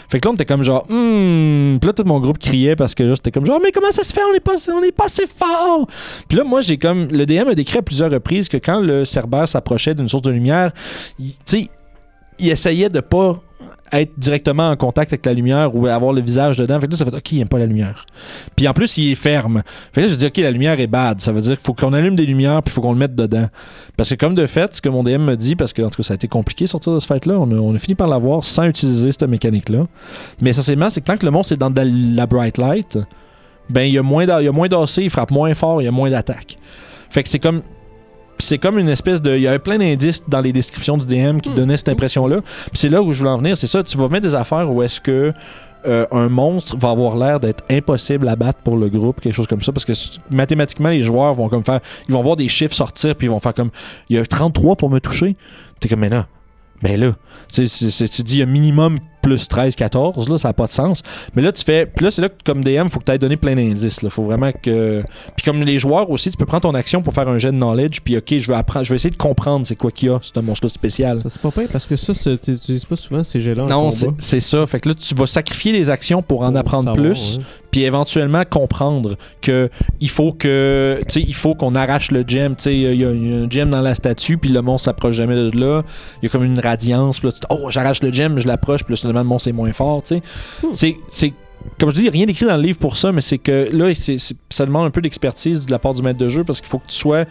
Fait 0.08 0.20
que 0.20 0.26
là, 0.26 0.32
on 0.32 0.34
était 0.34 0.44
comme 0.44 0.62
genre, 0.62 0.84
hmm. 0.88 1.78
Puis 1.78 1.86
là, 1.86 1.92
tout 1.92 2.04
mon 2.04 2.20
groupe 2.20 2.38
criait 2.38 2.76
parce 2.76 2.94
que 2.94 3.02
là, 3.02 3.14
c'était 3.16 3.32
comme 3.32 3.46
genre, 3.46 3.60
mais 3.62 3.72
comment 3.72 3.90
ça 3.90 4.04
se 4.04 4.12
fait? 4.12 4.22
On 4.28 4.32
n'est 4.32 4.40
pas, 4.40 4.54
on 4.72 4.82
est 4.82 4.92
pas 4.92 5.06
assez 5.06 5.26
fort. 5.26 5.86
Puis 6.28 6.38
là, 6.38 6.44
moi, 6.44 6.60
j'ai 6.60 6.78
comme. 6.78 7.08
Le 7.10 7.26
DM 7.26 7.48
a 7.48 7.54
décrit 7.54 7.78
à 7.78 7.82
plusieurs 7.82 8.10
reprises 8.10 8.48
que 8.48 8.56
quand 8.56 8.80
le 8.80 9.04
cerbère 9.04 9.48
s'approchait 9.48 9.94
d'une 9.94 10.08
source 10.08 10.22
de 10.22 10.30
lumière, 10.30 10.72
tu 11.18 11.32
sais, 11.44 11.68
il 12.38 12.50
essayait 12.50 12.88
de 12.88 13.00
pas 13.00 13.40
être 13.92 14.12
directement 14.16 14.70
en 14.70 14.76
contact 14.76 15.12
avec 15.12 15.24
la 15.26 15.32
lumière 15.32 15.74
ou 15.74 15.86
avoir 15.86 16.12
le 16.12 16.20
visage 16.20 16.56
dedans. 16.56 16.80
Fait 16.80 16.86
que 16.86 16.92
là, 16.92 16.96
ça 16.98 17.04
fait, 17.04 17.14
OK, 17.14 17.32
il 17.32 17.40
aime 17.40 17.48
pas 17.48 17.58
la 17.58 17.66
lumière. 17.66 18.06
Puis 18.54 18.66
en 18.68 18.72
plus, 18.72 18.96
il 18.98 19.12
est 19.12 19.14
ferme. 19.14 19.62
Fait 19.92 20.00
que 20.00 20.06
là, 20.06 20.12
je 20.12 20.16
dis, 20.16 20.26
OK, 20.26 20.36
la 20.38 20.50
lumière 20.50 20.78
est 20.80 20.86
bad. 20.86 21.20
Ça 21.20 21.32
veut 21.32 21.40
dire 21.40 21.56
qu'il 21.56 21.64
faut 21.64 21.74
qu'on 21.74 21.92
allume 21.92 22.16
des 22.16 22.26
lumières 22.26 22.62
puis 22.62 22.72
il 22.72 22.74
faut 22.74 22.80
qu'on 22.80 22.92
le 22.92 22.98
mette 22.98 23.14
dedans. 23.14 23.48
Parce 23.96 24.10
que 24.10 24.14
comme 24.14 24.34
de 24.34 24.46
fait, 24.46 24.74
ce 24.74 24.80
que 24.80 24.88
mon 24.88 25.02
DM 25.02 25.22
me 25.22 25.36
dit, 25.36 25.56
parce 25.56 25.72
que 25.72 25.82
en 25.82 25.90
tout 25.90 25.98
cas, 25.98 26.02
ça 26.02 26.14
a 26.14 26.16
été 26.16 26.28
compliqué 26.28 26.66
sortir 26.66 26.92
de 26.92 27.00
ce 27.00 27.06
fight-là, 27.06 27.38
on 27.38 27.50
a, 27.50 27.54
on 27.54 27.74
a 27.74 27.78
fini 27.78 27.94
par 27.94 28.08
l'avoir 28.08 28.44
sans 28.44 28.64
utiliser 28.64 29.12
cette 29.12 29.24
mécanique-là. 29.24 29.86
Mais 30.40 30.50
essentiellement, 30.50 30.90
c'est 30.90 31.00
que 31.00 31.06
quand 31.06 31.16
que 31.16 31.26
le 31.26 31.32
monstre 31.32 31.52
est 31.52 31.56
dans 31.56 31.72
la, 31.74 32.26
bright 32.26 32.58
light, 32.58 32.98
ben 33.70 33.82
il 33.82 33.94
y 33.94 33.98
a 33.98 34.02
moins 34.02 34.26
d'AC, 34.26 34.96
il 34.98 35.10
frappe 35.10 35.30
moins 35.30 35.54
fort, 35.54 35.80
il 35.80 35.86
y 35.86 35.88
a 35.88 35.92
moins 35.92 36.10
d'attaque. 36.10 36.58
Fait 37.10 37.22
que 37.22 37.28
c'est 37.28 37.38
comme 37.38 37.62
c'est 38.38 38.58
comme 38.58 38.78
une 38.78 38.88
espèce 38.88 39.22
de 39.22 39.34
il 39.36 39.42
y 39.42 39.48
avait 39.48 39.58
plein 39.58 39.78
d'indices 39.78 40.22
dans 40.28 40.40
les 40.40 40.52
descriptions 40.52 40.98
du 40.98 41.06
DM 41.06 41.38
qui 41.38 41.50
Hmm. 41.50 41.54
donnaient 41.54 41.76
cette 41.76 41.88
impression 41.88 42.26
là. 42.26 42.40
Puis 42.42 42.72
c'est 42.74 42.88
là 42.88 43.02
où 43.02 43.12
je 43.12 43.18
voulais 43.18 43.30
en 43.30 43.38
venir, 43.38 43.56
c'est 43.56 43.66
ça, 43.66 43.82
tu 43.82 43.96
vas 43.98 44.08
mettre 44.08 44.26
des 44.26 44.34
affaires 44.34 44.70
où 44.70 44.82
est-ce 44.82 45.00
que 45.00 45.32
euh, 45.86 46.04
un 46.10 46.28
monstre 46.28 46.76
va 46.76 46.90
avoir 46.90 47.16
l'air 47.16 47.38
d'être 47.38 47.62
impossible 47.70 48.26
à 48.28 48.34
battre 48.34 48.58
pour 48.64 48.76
le 48.76 48.88
groupe, 48.88 49.20
quelque 49.20 49.34
chose 49.34 49.46
comme 49.46 49.62
ça, 49.62 49.72
parce 49.72 49.84
que 49.84 49.92
mathématiquement, 50.30 50.88
les 50.88 51.02
joueurs 51.02 51.32
vont 51.34 51.48
comme 51.48 51.62
faire, 51.64 51.78
ils 52.08 52.12
vont 52.12 52.22
voir 52.22 52.34
des 52.34 52.48
chiffres 52.48 52.74
sortir, 52.74 53.14
puis 53.14 53.28
ils 53.28 53.30
vont 53.30 53.38
faire 53.38 53.54
comme, 53.54 53.70
il 54.08 54.16
y 54.16 54.18
a 54.18 54.26
33 54.26 54.74
pour 54.74 54.90
me 54.90 54.98
toucher. 54.98 55.36
T'es 55.78 55.88
comme, 55.88 56.00
mais 56.00 56.10
non, 56.10 56.24
ben 56.82 56.98
là, 57.00 57.12
tu 57.52 57.62
dis, 57.62 58.34
il 58.34 58.38
y 58.38 58.42
a 58.42 58.46
minimum 58.46 58.98
plus 59.26 59.48
13, 59.48 59.74
14, 59.74 60.28
là, 60.28 60.38
ça 60.38 60.48
n'a 60.48 60.52
pas 60.52 60.66
de 60.66 60.70
sens. 60.70 61.02
Mais 61.34 61.42
là, 61.42 61.50
tu 61.50 61.64
fais, 61.64 61.84
puis 61.84 62.04
là, 62.04 62.12
c'est 62.12 62.22
là 62.22 62.28
que 62.28 62.34
comme 62.44 62.62
DM, 62.62 62.86
faut 62.86 63.00
que 63.00 63.06
tu 63.06 63.10
aies 63.12 63.18
donné 63.18 63.36
plein 63.36 63.56
d'indices, 63.56 64.02
là. 64.02 64.08
Faut 64.08 64.22
vraiment 64.22 64.52
que, 64.52 65.02
puis 65.36 65.44
comme 65.44 65.62
les 65.62 65.80
joueurs 65.80 66.08
aussi, 66.10 66.30
tu 66.30 66.36
peux 66.36 66.46
prendre 66.46 66.62
ton 66.62 66.74
action 66.74 67.02
pour 67.02 67.12
faire 67.12 67.28
un 67.28 67.38
jet 67.38 67.50
de 67.50 67.56
knowledge, 67.56 68.02
puis 68.04 68.16
ok, 68.16 68.38
je 68.38 68.46
vais 68.46 68.56
apprendre, 68.56 68.84
je 68.84 68.90
vais 68.90 68.96
essayer 68.96 69.10
de 69.10 69.16
comprendre 69.16 69.66
c'est 69.66 69.74
quoi 69.74 69.90
qu'il 69.90 70.10
y 70.10 70.12
a, 70.12 70.20
c'est 70.22 70.36
un 70.38 70.42
monstre 70.42 70.68
spécial. 70.68 71.18
Ça, 71.18 71.28
c'est 71.28 71.42
pas 71.42 71.50
pire 71.50 71.68
parce 71.72 71.86
que 71.86 71.96
ça, 71.96 72.12
tu 72.14 72.50
n'utilises 72.52 72.84
pas 72.84 72.94
souvent 72.94 73.24
ces 73.24 73.40
jets-là. 73.40 73.64
Non, 73.64 73.90
c'est 73.90 74.06
c'est 74.18 74.40
ça. 74.40 74.64
Fait 74.66 74.78
que 74.78 74.90
là, 74.90 74.94
tu 74.94 75.14
vas 75.16 75.26
sacrifier 75.26 75.72
les 75.72 75.90
actions 75.90 76.22
pour 76.22 76.42
en 76.42 76.50
Pour 76.50 76.60
apprendre 76.60 76.84
savoir, 76.84 77.02
plus, 77.02 77.38
ouais. 77.38 77.44
puis 77.72 77.82
éventuellement 77.82 78.44
comprendre 78.48 79.16
que 79.40 79.68
il 80.00 80.10
faut 80.10 80.32
que, 80.32 81.00
tu 81.08 81.20
sais, 81.20 81.26
il 81.26 81.34
faut 81.34 81.56
qu'on 81.56 81.74
arrache 81.74 82.12
le 82.12 82.22
gem. 82.24 82.54
Tu 82.54 82.62
sais, 82.62 82.76
il 82.76 82.82
y, 82.82 82.86
a 82.86 82.92
il 82.92 83.00
y 83.00 83.34
a 83.34 83.36
un 83.38 83.50
gem 83.50 83.70
dans 83.70 83.80
la 83.80 83.96
statue, 83.96 84.38
puis 84.38 84.50
le 84.50 84.62
monstre 84.62 84.84
s'approche 84.84 85.16
jamais 85.16 85.34
de 85.34 85.58
là. 85.58 85.82
Il 86.22 86.26
y 86.26 86.28
a 86.28 86.30
comme 86.30 86.44
une 86.44 86.60
radiance. 86.60 87.18
Puis 87.18 87.28
là, 87.28 87.32
tu 87.32 87.40
te 87.40 87.46
dis, 87.46 87.60
oh, 87.60 87.70
j'arrache 87.70 88.02
le 88.02 88.12
gem, 88.12 88.38
je 88.38 88.46
l'approche, 88.46 88.84
puis 88.84 88.94
là, 88.94 88.96
soudainement, 89.16 89.22
le 89.22 89.28
monstre 89.28 89.48
est 89.48 89.52
moins 89.52 89.72
fort. 89.72 90.02
Hmm. 90.10 90.66
c'est 90.72 90.96
c'est 91.08 91.32
comme 91.80 91.90
je 91.90 91.96
dis, 91.96 92.08
rien 92.08 92.26
d'écrit 92.26 92.46
dans 92.46 92.56
le 92.56 92.62
livre 92.62 92.78
pour 92.78 92.96
ça, 92.96 93.10
mais 93.10 93.20
c'est 93.20 93.38
que 93.38 93.68
là, 93.72 93.92
c'est- 93.94 94.18
c'est- 94.18 94.36
ça 94.50 94.64
demande 94.66 94.86
un 94.86 94.90
peu 94.90 95.00
d'expertise 95.00 95.66
de 95.66 95.72
la 95.72 95.78
part 95.80 95.94
du 95.94 96.02
maître 96.02 96.18
de 96.18 96.28
jeu 96.28 96.44
parce 96.44 96.60
qu'il 96.60 96.68
faut 96.70 96.78
que 96.78 96.86
tu 96.88 96.94
sois. 96.94 97.24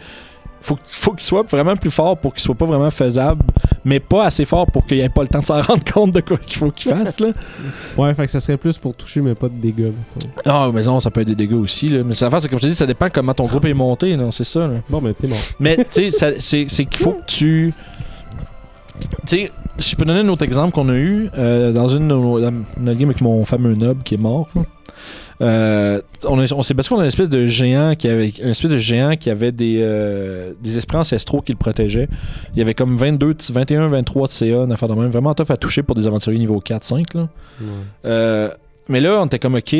Faut, 0.60 0.74
que- 0.74 0.80
faut 0.86 1.12
qu'il 1.12 1.22
soit 1.26 1.42
vraiment 1.48 1.76
plus 1.76 1.90
fort 1.92 2.16
pour 2.18 2.34
qu'il 2.34 2.42
soit 2.42 2.54
pas 2.54 2.64
vraiment 2.66 2.90
faisable, 2.90 3.40
mais 3.84 4.00
pas 4.00 4.24
assez 4.26 4.44
fort 4.44 4.66
pour 4.66 4.84
qu'il 4.84 4.98
ait 4.98 5.08
pas 5.08 5.22
le 5.22 5.28
temps 5.28 5.38
de 5.38 5.44
s'en 5.46 5.60
rendre 5.62 5.84
compte 5.92 6.10
de 6.12 6.20
quoi 6.20 6.36
qu'il 6.38 6.58
faut 6.58 6.70
qu'il 6.70 6.90
fasse. 6.92 7.20
Là. 7.20 7.28
Ouais, 7.96 8.12
fait 8.14 8.24
que 8.26 8.30
ça 8.30 8.40
serait 8.40 8.56
plus 8.56 8.76
pour 8.76 8.94
toucher, 8.94 9.20
mais 9.20 9.34
pas 9.34 9.48
de 9.48 9.54
dégâts. 9.54 9.92
Ah, 10.44 10.68
mais 10.74 10.82
non, 10.82 10.98
ça 11.00 11.10
peut 11.10 11.20
être 11.20 11.28
des 11.28 11.34
dégâts 11.36 11.52
aussi. 11.54 11.88
Là. 11.88 12.02
Mais 12.04 12.14
l'affaire, 12.20 12.40
c'est 12.42 12.48
comme 12.48 12.58
je 12.58 12.64
te 12.64 12.68
dis, 12.68 12.74
ça 12.74 12.86
dépend 12.86 13.08
comment 13.10 13.32
ton 13.32 13.44
groupe 13.44 13.64
est 13.64 13.74
monté. 13.74 14.16
Non, 14.16 14.30
c'est 14.32 14.44
ça. 14.44 14.66
là. 14.66 14.74
Bon, 14.88 15.00
ben, 15.00 15.14
t'es 15.14 15.28
mort. 15.28 15.38
Mais 15.60 15.76
tu 15.76 15.84
sais, 15.90 16.10
ça- 16.10 16.32
c'est 16.38 16.66
c'est 16.68 16.84
qu'il 16.86 16.98
faut 17.00 17.12
que 17.12 17.26
tu. 17.26 17.72
Tu 19.26 19.36
sais, 19.38 19.52
si 19.78 19.90
je 19.90 19.96
peux 19.96 20.04
donner 20.04 20.20
un 20.20 20.28
autre 20.28 20.44
exemple 20.44 20.72
qu'on 20.72 20.88
a 20.88 20.94
eu 20.96 21.28
euh, 21.38 21.72
dans 21.72 21.88
une 21.88 22.08
de 22.08 22.14
nos- 22.14 22.38
la- 22.38 22.50
notre 22.78 22.98
game 22.98 23.08
avec 23.10 23.20
mon 23.20 23.44
fameux 23.44 23.74
nob 23.74 24.02
qui 24.02 24.14
est 24.14 24.18
mort. 24.18 24.48
là. 24.54 24.62
Euh, 25.42 26.00
on 26.24 26.38
a- 26.40 26.50
on 26.54 26.62
s'est 26.62 26.72
battu 26.72 26.88
contre 26.88 27.02
une 27.02 27.08
espèce 27.08 27.28
de 27.28 27.44
géant 27.46 27.94
qui 27.94 28.08
avait 28.08 28.30
une 28.30 28.48
espèce 28.48 28.70
de 28.70 28.78
géant 28.78 29.16
qui 29.16 29.28
avait 29.28 29.52
des, 29.52 29.80
euh, 29.82 30.52
des 30.62 30.78
esprits 30.78 30.96
ancestraux 30.96 31.42
qui 31.42 31.52
le 31.52 31.58
protégeaient. 31.58 32.08
Il 32.54 32.58
y 32.58 32.62
avait 32.62 32.72
comme 32.72 32.96
22, 32.96 33.34
21, 33.52 33.88
23 33.88 34.28
de 34.28 34.32
CA, 34.32 34.56
une 34.64 34.72
affaire 34.72 34.88
de 34.88 34.94
même. 34.94 35.10
Vraiment 35.10 35.34
tough 35.34 35.50
à 35.50 35.58
toucher 35.58 35.82
pour 35.82 35.94
des 35.94 36.06
aventuriers 36.06 36.38
niveau 36.38 36.58
4-5. 36.60 37.12
là. 37.14 37.28
Ouais. 37.60 37.66
Euh, 38.06 38.48
mais 38.88 39.00
là, 39.00 39.20
on 39.20 39.26
était 39.26 39.38
comme 39.38 39.56
OK. 39.56 39.76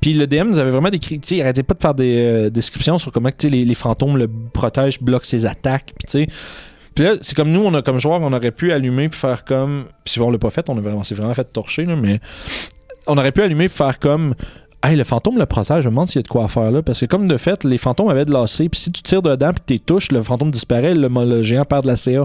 Puis 0.00 0.12
le 0.14 0.26
DM 0.26 0.48
nous 0.48 0.58
avait 0.58 0.72
vraiment 0.72 0.90
décrit. 0.90 1.18
Il 1.30 1.40
arrêtait 1.40 1.62
pas 1.62 1.72
de 1.74 1.80
faire 1.80 1.94
des 1.94 2.50
descriptions 2.50 2.98
sur 2.98 3.10
comment 3.10 3.30
les, 3.44 3.64
les 3.64 3.74
fantômes 3.74 4.18
le 4.18 4.28
protègent, 4.52 5.00
bloquent 5.00 5.24
ses 5.26 5.46
attaques. 5.46 5.94
Puis 5.98 6.06
tu 6.06 6.24
sais. 6.24 6.26
Puis 6.98 7.06
là, 7.06 7.14
c'est 7.20 7.36
comme 7.36 7.52
nous, 7.52 7.60
on 7.60 7.72
a 7.74 7.80
comme 7.80 8.00
joueur, 8.00 8.20
on 8.22 8.32
aurait 8.32 8.50
pu 8.50 8.72
allumer 8.72 9.08
puis 9.08 9.20
faire 9.20 9.44
comme. 9.44 9.84
Puis 10.04 10.20
on 10.20 10.32
l'a 10.32 10.38
pas 10.38 10.50
fait, 10.50 10.68
on 10.68 10.76
a 10.76 10.80
vraiment, 10.80 11.04
c'est 11.04 11.14
vraiment 11.14 11.32
fait 11.32 11.44
torcher, 11.44 11.84
là, 11.84 11.94
mais 11.94 12.18
on 13.06 13.16
aurait 13.16 13.30
pu 13.30 13.40
allumer 13.40 13.68
puis 13.68 13.76
faire 13.76 14.00
comme. 14.00 14.34
Hey, 14.82 14.96
le 14.96 15.04
fantôme 15.04 15.38
le 15.38 15.46
protège, 15.46 15.84
je 15.84 15.90
me 15.90 15.92
demande 15.92 16.08
s'il 16.08 16.16
y 16.16 16.18
a 16.18 16.22
de 16.24 16.28
quoi 16.28 16.48
faire 16.48 16.72
là. 16.72 16.82
Parce 16.82 16.98
que, 16.98 17.06
comme 17.06 17.28
de 17.28 17.36
fait, 17.36 17.62
les 17.62 17.78
fantômes 17.78 18.08
avaient 18.08 18.24
de 18.24 18.32
lacets, 18.32 18.68
puis 18.68 18.80
si 18.80 18.90
tu 18.90 19.00
tires 19.02 19.22
dedans, 19.22 19.52
puis 19.52 19.78
tu 19.78 19.80
touches, 19.84 20.10
le 20.10 20.24
fantôme 20.24 20.50
disparaît, 20.50 20.92
le, 20.92 21.06
le 21.06 21.42
géant 21.44 21.64
perd 21.64 21.84
de 21.84 21.86
la 21.86 21.94
CA. 21.94 22.24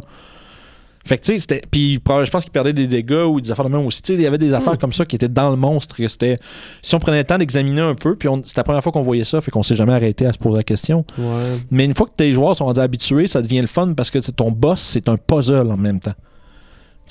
Fait 1.06 1.18
que, 1.18 1.24
tu 1.24 1.34
sais, 1.34 1.40
c'était. 1.40 1.62
Puis, 1.70 1.96
je 1.96 2.30
pense 2.30 2.44
qu'il 2.44 2.52
perdait 2.52 2.72
des 2.72 2.88
dégâts 2.88 3.26
ou 3.28 3.42
des 3.42 3.52
affaires 3.52 3.66
de 3.66 3.76
même 3.76 3.86
aussi. 3.86 4.02
Tu 4.02 4.14
sais, 4.14 4.20
il 4.20 4.24
y 4.24 4.28
avait 4.28 4.38
des 4.38 4.54
affaires 4.54 4.78
comme 4.78 4.94
ça 4.94 5.06
qui 5.06 5.18
étaient 5.18 5.28
dans 5.28 5.50
le 5.50 5.58
monstre. 5.58 5.98
que 5.98 6.08
c'était. 6.08 6.40
Si 6.82 6.96
on 6.96 7.00
prenait 7.00 7.18
le 7.18 7.24
temps 7.24 7.38
d'examiner 7.38 7.82
un 7.82 7.96
peu, 7.96 8.16
puis 8.16 8.30
c'était 8.46 8.62
la 8.62 8.64
première 8.64 8.84
fois 8.84 8.92
qu'on 8.92 9.02
voyait 9.02 9.26
ça, 9.26 9.42
fait 9.42 9.52
qu'on 9.52 9.64
s'est 9.64 9.76
jamais 9.76 9.94
arrêté 9.94 10.26
à 10.26 10.34
se 10.34 10.38
poser 10.38 10.58
la 10.58 10.64
question. 10.64 11.06
Ouais. 11.18 11.58
Mais 11.72 11.86
une 11.86 11.94
fois 11.94 12.08
que 12.08 12.16
tes 12.16 12.32
joueurs 12.32 12.56
sont 12.56 12.66
rendus 12.66 12.80
habitués, 12.80 13.28
ça 13.28 13.42
devient 13.42 13.62
le 13.62 13.68
fun 13.68 13.94
parce 13.94 14.10
que 14.10 14.20
ton 14.32 14.52
boss, 14.52 14.80
c'est 14.80 15.10
un 15.10 15.18
puzzle 15.18 15.70
en 15.72 15.78
même 15.78 16.00
temps. 16.00 16.14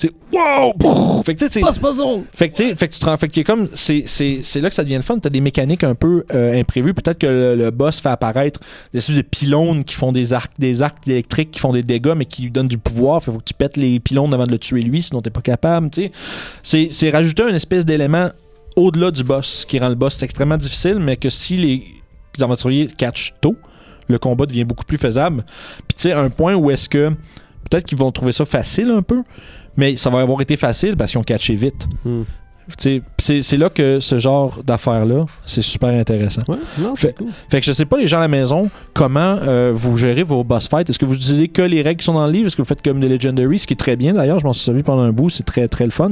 Tu 0.03 0.09
sais, 0.09 0.13
wow! 0.33 0.73
Brrr! 0.75 1.23
Fait 1.23 1.33
que, 1.33 1.39
tu 1.39 1.45
sais, 1.45 1.61
fait 1.61 2.49
que, 2.49 2.55
tu 2.55 2.75
fait 2.75 2.87
que 2.89 2.93
tu 2.93 2.99
te 2.99 3.05
rends. 3.05 3.15
Fait 3.15 3.29
que 3.29 3.41
comme. 3.41 3.69
C'est, 3.73 4.03
c'est, 4.05 4.39
c'est 4.43 4.59
là 4.59 4.67
que 4.67 4.75
ça 4.75 4.83
devient 4.83 4.97
le 4.97 5.01
fun. 5.01 5.17
T'as 5.17 5.29
des 5.29 5.39
mécaniques 5.39 5.85
un 5.85 5.95
peu 5.95 6.25
euh, 6.33 6.59
imprévues. 6.59 6.93
Peut-être 6.93 7.19
que 7.19 7.27
le, 7.27 7.55
le 7.55 7.71
boss 7.71 8.01
fait 8.01 8.09
apparaître 8.09 8.59
des 8.91 8.99
espèces 8.99 9.15
de 9.15 9.21
pylônes 9.21 9.85
qui 9.85 9.95
font 9.95 10.11
des 10.11 10.33
arcs, 10.33 10.51
des 10.59 10.81
arcs 10.81 11.07
électriques 11.07 11.51
qui 11.51 11.59
font 11.59 11.71
des 11.71 11.83
dégâts, 11.83 12.13
mais 12.17 12.25
qui 12.25 12.41
lui 12.43 12.51
donnent 12.51 12.67
du 12.67 12.77
pouvoir. 12.77 13.23
Fait 13.23 13.31
faut 13.31 13.37
que 13.37 13.45
tu 13.45 13.53
pètes 13.53 13.77
les 13.77 13.99
pylônes 14.01 14.33
avant 14.33 14.45
de 14.45 14.51
le 14.51 14.57
tuer 14.57 14.81
lui, 14.81 15.01
sinon 15.01 15.21
t'es 15.21 15.29
pas 15.29 15.41
capable. 15.41 15.89
Tu 15.89 16.03
sais. 16.03 16.11
C'est, 16.63 16.87
c'est 16.91 17.09
rajouter 17.09 17.43
une 17.43 17.55
espèce 17.55 17.85
d'élément 17.85 18.29
au-delà 18.75 19.11
du 19.11 19.23
boss 19.23 19.65
qui 19.65 19.79
rend 19.79 19.89
le 19.89 19.95
boss 19.95 20.21
extrêmement 20.21 20.57
difficile, 20.57 20.99
mais 20.99 21.15
que 21.15 21.29
si 21.29 21.55
les, 21.55 21.83
les 22.37 22.43
aventuriers 22.43 22.87
catchent 22.87 23.33
tôt, 23.39 23.55
le 24.09 24.19
combat 24.19 24.45
devient 24.45 24.65
beaucoup 24.65 24.83
plus 24.83 24.97
faisable. 24.97 25.45
Puis 25.87 25.95
tu 25.95 26.01
sais, 26.01 26.11
un 26.11 26.29
point 26.29 26.55
où 26.55 26.69
est-ce 26.71 26.89
que. 26.89 27.13
Peut-être 27.69 27.85
qu'ils 27.85 27.97
vont 27.97 28.11
trouver 28.11 28.33
ça 28.33 28.43
facile 28.43 28.91
un 28.91 29.01
peu, 29.01 29.23
mais 29.77 29.95
ça 29.95 30.09
va 30.09 30.21
avoir 30.21 30.41
été 30.41 30.57
facile 30.57 30.95
parce 30.95 31.11
qu'ils 31.11 31.19
ont 31.19 31.23
catché 31.23 31.55
vite. 31.55 31.87
Hmm. 32.05 32.23
C'est 32.77 33.57
là 33.57 33.69
que 33.69 33.99
ce 33.99 34.19
genre 34.19 34.59
d'affaires-là, 34.63 35.25
c'est 35.45 35.61
super 35.61 35.89
intéressant. 35.89 36.41
Ouais, 36.47 36.57
non, 36.79 36.93
c'est 36.95 37.07
Fait- 37.07 37.13
cool. 37.17 37.27
Fait 37.49 37.59
que 37.59 37.65
je 37.65 37.71
sais 37.73 37.85
pas, 37.85 37.97
les 37.97 38.07
gens 38.07 38.17
à 38.17 38.21
la 38.21 38.27
maison, 38.27 38.69
comment 38.93 39.37
euh, 39.41 39.71
vous 39.73 39.97
gérez 39.97 40.23
vos 40.23 40.43
boss 40.43 40.67
fights? 40.67 40.89
Est-ce 40.89 40.99
que 40.99 41.05
vous 41.05 41.15
utilisez 41.15 41.47
que 41.47 41.61
les 41.61 41.81
règles 41.81 41.99
qui 41.99 42.05
sont 42.05 42.13
dans 42.13 42.25
le 42.25 42.31
livre? 42.31 42.47
Est-ce 42.47 42.55
que 42.55 42.61
vous 42.61 42.67
faites 42.67 42.81
comme 42.81 42.99
des 42.99 43.07
Legendary, 43.09 43.59
ce 43.59 43.67
qui 43.67 43.73
est 43.73 43.77
très 43.77 43.95
bien 43.95 44.13
d'ailleurs, 44.13 44.39
je 44.39 44.45
m'en 44.45 44.53
suis 44.53 44.63
servi 44.65 44.83
pendant 44.83 45.03
un 45.03 45.11
bout, 45.11 45.29
c'est 45.29 45.43
très 45.43 45.67
très 45.67 45.85
le 45.85 45.91
fun. 45.91 46.11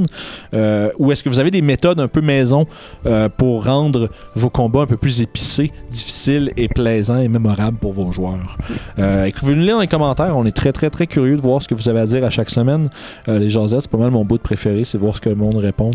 Euh, 0.54 0.90
ou 1.00 1.12
est-ce 1.12 1.24
que 1.24 1.30
vous 1.30 1.40
avez 1.40 1.52
des 1.52 1.62
méthodes 1.62 2.00
un 2.00 2.08
peu 2.08 2.22
maison 2.22 2.66
euh, 3.06 3.30
pour 3.30 3.66
rendre 3.66 4.10
vos 4.36 4.50
combats 4.50 4.82
un 4.82 4.88
peu 4.88 4.98
plus 4.98 5.22
épicés, 5.22 5.72
difficiles 5.90 6.52
et 6.58 6.68
plaisants 6.68 7.20
et 7.20 7.28
mémorables 7.28 7.78
pour 7.78 7.94
vos 7.94 8.12
joueurs? 8.12 8.58
Écrivez-nous 8.98 9.66
dans 9.66 9.80
les 9.80 9.88
commentaires, 9.88 10.38
on 10.38 10.46
est 10.46 10.56
très 10.56 10.72
très 10.72 10.90
très 10.90 11.08
curieux 11.08 11.38
de 11.38 11.42
voir 11.42 11.62
ce 11.62 11.68
que 11.68 11.76
vous 11.76 11.90
avez 11.90 12.00
à 12.02 12.06
dire 12.06 12.24
à 12.24 12.30
chaque 12.30 12.50
semaine. 12.50 12.90
Les 13.28 13.50
jasettes, 13.50 13.82
c'est 13.82 13.92
pas 13.92 13.98
mal 13.98 14.12
mon 14.12 14.26
bout 14.26 14.38
de 14.38 14.44
préféré, 14.44 14.84
c'est 14.84 14.98
voir 14.98 15.16
ce 15.16 15.22
que 15.22 15.30
le 15.30 15.36
monde 15.36 15.58
répond. 15.58 15.92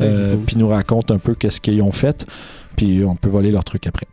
Euh. 0.00 0.36
Puis 0.46 0.56
nous 0.56 0.68
raconte 0.68 1.10
un 1.10 1.18
peu 1.18 1.34
qu'est-ce 1.34 1.60
qu'ils 1.60 1.82
ont 1.82 1.92
fait. 1.92 2.26
Puis 2.76 3.04
on 3.04 3.14
peut 3.16 3.28
voler 3.28 3.50
leurs 3.50 3.64
trucs 3.64 3.86
après. 3.86 4.06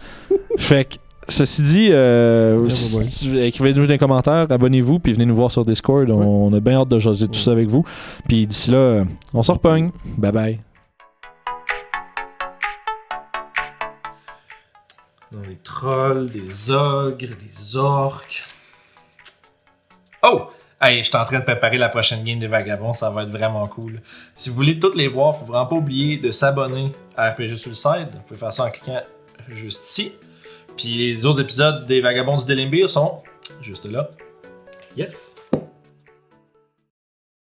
fait 0.58 0.84
que, 0.84 0.94
ceci 1.28 1.62
dit, 1.62 1.88
euh, 1.90 2.58
Ouais, 2.58 2.70
si- 2.70 2.96
ouais, 2.96 3.04
ouais. 3.04 3.10
si- 3.10 3.38
écrivez-nous 3.38 3.86
dans 3.86 3.92
les 3.92 3.98
commentaires, 3.98 4.46
abonnez-vous, 4.50 4.98
puis 4.98 5.12
venez 5.14 5.24
nous 5.26 5.34
voir 5.34 5.50
sur 5.50 5.64
Discord. 5.64 6.10
On, 6.10 6.20
on 6.20 6.52
a 6.52 6.60
bien 6.60 6.80
hâte 6.80 6.88
de 6.88 6.98
jaser 6.98 7.28
tout 7.28 7.38
ça 7.38 7.52
avec 7.52 7.68
vous. 7.68 7.84
Puis 8.28 8.46
d'ici 8.46 8.70
là, 8.70 8.76
euh, 8.78 9.04
on 9.32 9.42
se 9.42 9.52
repogne. 9.52 9.90
Bye 10.18 10.32
bye. 10.32 10.60
des 15.48 15.56
trolls, 15.56 16.30
des 16.30 16.70
ogres, 16.70 17.16
des 17.38 17.76
orques. 17.76 18.44
Oh! 20.22 20.48
Hey, 20.84 20.98
je 20.98 21.04
suis 21.04 21.16
en 21.16 21.24
train 21.24 21.38
de 21.38 21.44
préparer 21.44 21.78
la 21.78 21.88
prochaine 21.88 22.24
game 22.24 22.40
des 22.40 22.48
Vagabonds, 22.48 22.92
ça 22.92 23.08
va 23.08 23.22
être 23.22 23.30
vraiment 23.30 23.68
cool. 23.68 24.00
Si 24.34 24.50
vous 24.50 24.56
voulez 24.56 24.80
toutes 24.80 24.96
les 24.96 25.06
voir, 25.06 25.38
faut 25.38 25.44
vraiment 25.44 25.66
pas 25.66 25.76
oublier 25.76 26.16
de 26.16 26.32
s'abonner 26.32 26.90
à 27.16 27.30
RPG 27.30 27.54
Suicide. 27.54 28.08
Vous 28.12 28.20
pouvez 28.26 28.40
faire 28.40 28.52
ça 28.52 28.64
en 28.64 28.70
cliquant 28.70 29.00
juste 29.54 29.84
ici. 29.84 30.12
Puis 30.76 30.96
les 30.96 31.24
autres 31.24 31.40
épisodes 31.40 31.86
des 31.86 32.00
Vagabonds 32.00 32.36
du 32.36 32.46
Delimbir 32.46 32.90
sont 32.90 33.22
juste 33.60 33.84
là. 33.84 34.10
Yes! 34.96 35.36